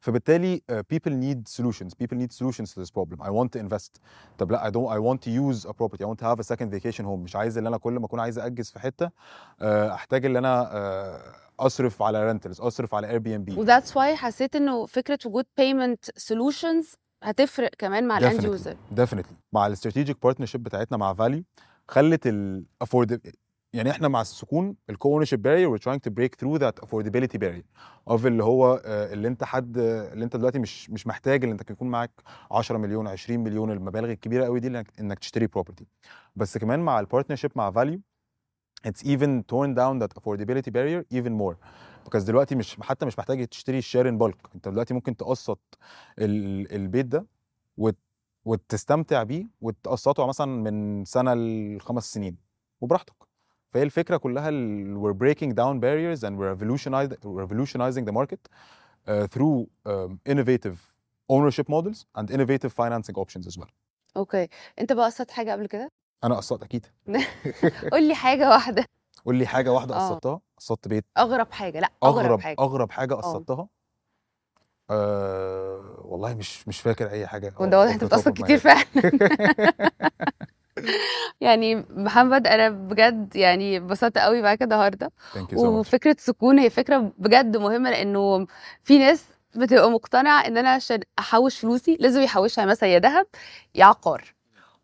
فبالتالي 0.00 0.62
uh, 0.72 0.74
people 0.74 1.10
need 1.12 1.48
solutions. 1.48 1.90
people 1.94 2.16
need 2.16 2.32
solutions 2.32 2.74
to 2.74 2.80
this 2.80 2.90
problem. 2.90 3.20
I 3.22 3.30
want 3.30 3.52
to 3.52 3.58
invest. 3.68 4.00
طب 4.38 4.52
لا 4.52 4.70
I 4.70 4.72
don't 4.72 4.90
I 4.96 4.98
want 4.98 5.20
to 5.22 5.30
use 5.30 5.68
a 5.68 5.72
property. 5.72 6.04
I 6.04 6.06
want 6.06 6.18
to 6.18 6.24
have 6.24 6.40
a 6.40 6.44
second 6.54 6.70
vacation 6.70 7.04
home. 7.04 7.18
مش 7.24 7.36
عايز 7.36 7.58
اللي 7.58 7.68
أنا 7.68 7.76
كل 7.78 7.92
ما 7.92 8.06
أكون 8.06 8.20
عايز 8.20 8.38
اجز 8.38 8.70
في 8.70 8.78
حتة 8.78 9.10
آه، 9.60 9.94
أحتاج 9.94 10.24
اللي 10.26 10.38
أنا 10.38 10.76
آه، 10.76 11.34
أصرف 11.60 12.02
على 12.02 12.26
rentals 12.26 12.60
أصرف 12.60 12.94
على 12.94 13.10
Airbnb 13.10 13.54
و 13.56 13.62
that's 13.62 13.96
why 13.96 14.16
حسيت 14.16 14.56
إنه 14.56 14.86
فكرة 14.86 15.18
وجود 15.26 15.46
payment 15.56 16.18
solutions 16.18 16.96
هتفرق 17.22 17.70
كمان 17.78 18.08
مع 18.08 18.18
ال 18.18 18.23
end. 18.23 18.44
user 18.44 18.76
definitely. 18.96 19.34
مع 19.52 19.66
ال 19.66 19.72
strategic 19.72 20.22
partnership 20.22 20.62
بتاعتنا 20.62 20.98
مع 20.98 21.14
Valu 21.14 21.44
خلت 21.88 22.26
ال 22.26 22.64
afford 22.84 23.18
يعني 23.72 23.90
إحنا 23.90 24.08
مع 24.08 24.20
السكون 24.20 24.76
ال 24.90 25.12
co-ownership 25.12 25.42
barrier 25.42 25.76
we're 25.76 25.80
trying 25.80 26.00
to 26.08 26.12
break 26.12 26.30
through 26.40 26.58
that 26.60 26.86
affordability 26.86 27.38
barrier 27.38 27.64
of 28.10 28.26
اللي 28.26 28.44
هو 28.44 28.82
آه، 28.84 29.12
اللي 29.12 29.28
أنت 29.28 29.44
حد 29.44 29.78
اللي 29.78 30.24
أنت 30.24 30.36
دلوقتي 30.36 30.58
مش 30.58 30.90
مش 30.90 31.06
محتاج 31.06 31.44
اللي 31.44 31.52
أنت 31.52 31.70
يكون 31.70 31.88
معاك 31.88 32.10
10 32.50 32.78
مليون 32.78 33.08
20 33.08 33.40
مليون 33.40 33.70
المبالغ 33.70 34.10
الكبيرة 34.10 34.44
قوي 34.44 34.60
دي 34.60 34.68
إنك 34.68 34.86
إنك 35.00 35.18
تشتري 35.18 35.46
property 35.46 35.86
بس 36.36 36.58
كمان 36.58 36.80
مع 36.80 37.00
ال 37.00 37.04
partnership 37.04 37.50
مع 37.54 37.70
Valu 37.70 38.00
it's 38.88 39.02
even 39.04 39.42
torn 39.52 39.70
down 39.74 39.98
that 40.02 40.12
affordability 40.20 40.70
barrier 40.76 41.02
even 41.18 41.32
more. 41.42 41.56
Because 42.06 42.24
دلوقتي 42.24 42.54
مش 42.54 42.76
حتى 42.80 43.06
مش 43.06 43.18
محتاج 43.18 43.46
تشتري 43.46 43.78
ال 43.78 43.83
share 43.83 44.08
in 44.08 44.18
bulk 44.18 44.36
انت 44.54 44.68
دلوقتي 44.68 44.94
ممكن 44.94 45.16
تقسط 45.16 45.78
ال- 46.18 46.72
البيت 46.74 47.06
ده 47.06 47.26
وت 47.76 47.96
وتستمتع 48.44 49.22
بيه 49.22 49.46
وتقسطه 49.60 50.26
مثلا 50.26 50.46
من 50.46 51.04
سنة 51.04 51.34
لخمس 51.34 52.12
سنين. 52.14 52.36
وبراحتك. 52.80 53.14
فهي 53.70 53.82
الفكرة 53.82 54.16
كلها 54.16 54.48
ال- 54.48 54.96
we're 55.02 55.16
breaking 55.16 55.50
down 55.50 55.80
barriers 55.80 56.22
and 56.22 56.32
we're 56.38 56.54
revolutionizing, 56.54 57.18
revolutionizing 57.24 58.04
the 58.04 58.12
market 58.12 58.40
uh, 58.48 59.26
through 59.34 59.66
um, 59.86 60.18
innovative 60.32 60.76
ownership 61.32 61.68
models 61.68 61.98
and 62.18 62.30
innovative 62.30 62.72
financing 62.72 63.16
options 63.16 63.46
as 63.46 63.58
well. 63.58 63.70
أوكي 64.16 64.48
انت 64.80 64.92
بقى 64.92 65.06
قصدت 65.06 65.30
حاجة 65.30 65.52
قبل 65.52 65.66
كده؟ 65.66 65.88
أنا 66.24 66.34
قسطت 66.36 66.62
أكيد. 66.62 66.86
قول 67.92 68.08
لي 68.08 68.14
حاجة 68.14 68.48
واحدة. 68.48 68.84
قول 69.26 69.36
لي 69.36 69.46
حاجة 69.46 69.72
واحدة 69.72 69.94
آه. 69.96 70.08
قسطتها 70.08 70.40
قسطت 70.58 70.88
بيت. 70.88 71.04
أغرب 71.18 71.52
حاجة. 71.52 71.80
لأ 71.80 71.90
أغرب, 72.04 72.40
حاجة. 72.40 72.56
أغرب 72.58 72.90
حاجة 72.90 73.14
قسطتها 73.14 73.68
آه 74.90 76.00
والله 76.04 76.34
مش 76.34 76.68
مش 76.68 76.80
فاكر 76.80 77.10
أي 77.10 77.26
حاجة. 77.26 77.54
وده 77.60 77.78
واضح 77.78 77.92
أنت 77.92 78.14
my 78.14 78.28
كتير. 78.30 78.58
فعلا. 78.58 78.84
يعني 81.40 81.74
محمد 81.90 82.46
أنا 82.46 82.68
بجد 82.68 83.36
يعني 83.36 83.76
اتبسطت 83.76 84.18
قوي 84.18 84.42
معاك 84.42 84.62
النهارده. 84.62 85.12
وفكرة 85.52 86.16
سكون 86.18 86.58
هي 86.58 86.70
فكرة 86.70 87.12
بجد 87.18 87.56
مهمة 87.56 87.90
لأنه 87.90 88.46
في 88.82 88.98
ناس 88.98 89.24
بتبقى 89.54 89.90
مقتنعة 89.90 90.46
إن 90.46 90.58
أنا 90.58 90.70
عشان 90.70 91.00
أحوش 91.18 91.58
فلوسي 91.58 91.96
لازم 92.00 92.20
يحوشها 92.20 92.64
مثلا 92.64 92.88
يا 92.88 92.98
ذهب 92.98 93.26
يا 93.74 93.84
عقار. 93.84 94.35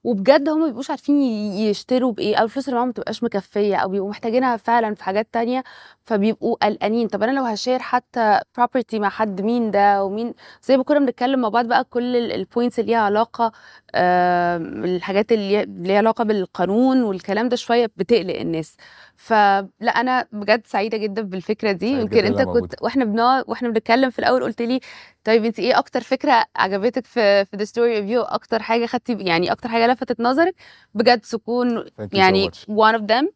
وبجد 0.04 0.48
هم 0.48 0.66
بيبقوش 0.66 0.90
عارفين 0.90 1.22
يشتروا 1.22 2.12
بإيه 2.12 2.36
أو 2.36 2.44
الفلوس 2.44 2.64
اللي 2.68 2.74
معاهم 2.76 2.88
ما 2.88 2.92
بتبقاش 2.92 3.22
مكفية 3.24 3.76
أو 3.76 3.88
بيبقوا 3.88 4.10
محتاجينها 4.10 4.56
فعلا 4.56 4.94
في 4.94 5.04
حاجات 5.04 5.28
تانية 5.32 5.64
فبيبقوا 6.04 6.56
قلقانين. 6.62 7.08
طب 7.08 7.22
أنا 7.22 7.32
لو 7.32 7.44
هشير 7.44 7.78
حتى 7.78 8.40
property 8.60 8.94
مع 8.94 9.08
حد 9.08 9.40
مين 9.40 9.70
ده 9.70 10.04
ومين؟ 10.04 10.34
زي 10.62 10.76
ما 10.76 10.82
كنا 10.84 10.98
بنتكلم 10.98 11.40
مع 11.40 11.48
بعض 11.48 11.66
بقى 11.66 11.84
كل 11.84 12.16
البوينتس 12.32 12.78
اللي 12.78 12.90
ليها 12.92 13.00
علاقة 13.00 13.52
الحاجات 13.94 15.32
اللي 15.32 15.66
ليها 15.68 15.96
علاقة 15.98 16.24
بالقانون 16.24 17.02
والكلام 17.02 17.48
ده 17.48 17.56
شوية 17.56 17.90
بتقلق 17.96 18.40
الناس. 18.40 18.76
فلا 19.16 19.90
أنا 19.96 20.26
بجد 20.32 20.66
سعيدة 20.66 20.98
جدا 20.98 21.22
بالفكرة 21.22 21.72
دي. 21.72 21.92
يمكن 22.00 22.24
أنت 22.24 22.40
كنت. 22.42 22.74
وإحنا 22.82 23.04
بنقعد 23.04 23.44
وإحنا 23.46 23.68
بنتكلم 23.68 24.10
في 24.10 24.18
الأول 24.18 24.42
قلت 24.42 24.62
لي 24.62 24.80
طيب 25.24 25.44
أنت 25.44 25.58
إيه 25.58 25.78
أكتر 25.78 26.00
فكرة 26.00 26.44
عجبتك 26.56 27.06
في 27.06 27.44
في 27.44 27.56
the 27.56 27.64
story 27.64 28.00
review 28.00 28.22
أكتر 28.22 28.62
حاجة 28.62 28.86
خدتي 28.86 29.12
يعني 29.12 29.52
أكتر 29.52 29.68
حاجة 29.68 29.86
لفتت 29.86 30.20
نظرك؟ 30.20 30.54
بجد 30.94 31.24
سكون 31.24 31.84
so 31.84 31.90
يعني 32.12 32.48
much. 32.50 32.54
one 32.70 32.94
of 32.98 33.02
them. 33.02 33.26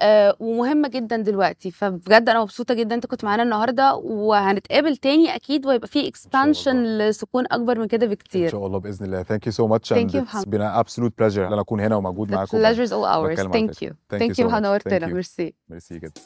آه 0.00 0.36
ومهمة 0.40 0.88
جدا 0.88 1.16
دلوقتي. 1.16 1.70
فبجد 1.70 2.28
أنا 2.28 2.40
مبسوطة 2.42 2.74
جدا 2.74 2.94
أنت 2.94 3.06
كنت 3.06 3.24
معانا 3.24 3.42
النهارده 3.42 3.94
وهنتقابل 3.94 4.96
تاني 4.96 5.34
أكيد 5.34 5.66
وهيبقى 5.66 5.88
في 5.88 6.08
expansion 6.08 6.98
لسكون 6.98 7.44
أكبر 7.50 7.78
من 7.78 7.86
كده 7.86 8.06
إن 8.06 8.10
بكتير. 8.10 8.48
شاء 8.50 8.66
الله 8.66 8.78
بإذن 8.78 9.06
الله. 9.06 9.22
Thank 9.22 9.46
you 9.46 9.52
so 9.52 9.68
much 9.68 9.88
Thank 9.88 9.98
and 9.98 10.14
you, 10.14 10.20
it's 10.20 10.44
been 10.44 10.60
an 10.60 10.84
absolute 10.84 11.16
pleasure 11.16 11.38
إن 11.38 11.52
أنا 11.52 11.60
أكون 11.60 11.80
هنا 11.80 11.96
وموجود 11.96 12.30
معاكم. 12.32 12.58
you 12.58 12.76
Thank 12.76 14.20
thank 14.20 14.30
you 14.30 14.44
you 14.44 14.48
so 14.48 14.50
much. 14.50 14.62
نورتنا. 14.62 15.06
merci 15.06 15.54
merci 15.68 15.98
جدا 15.98 16.20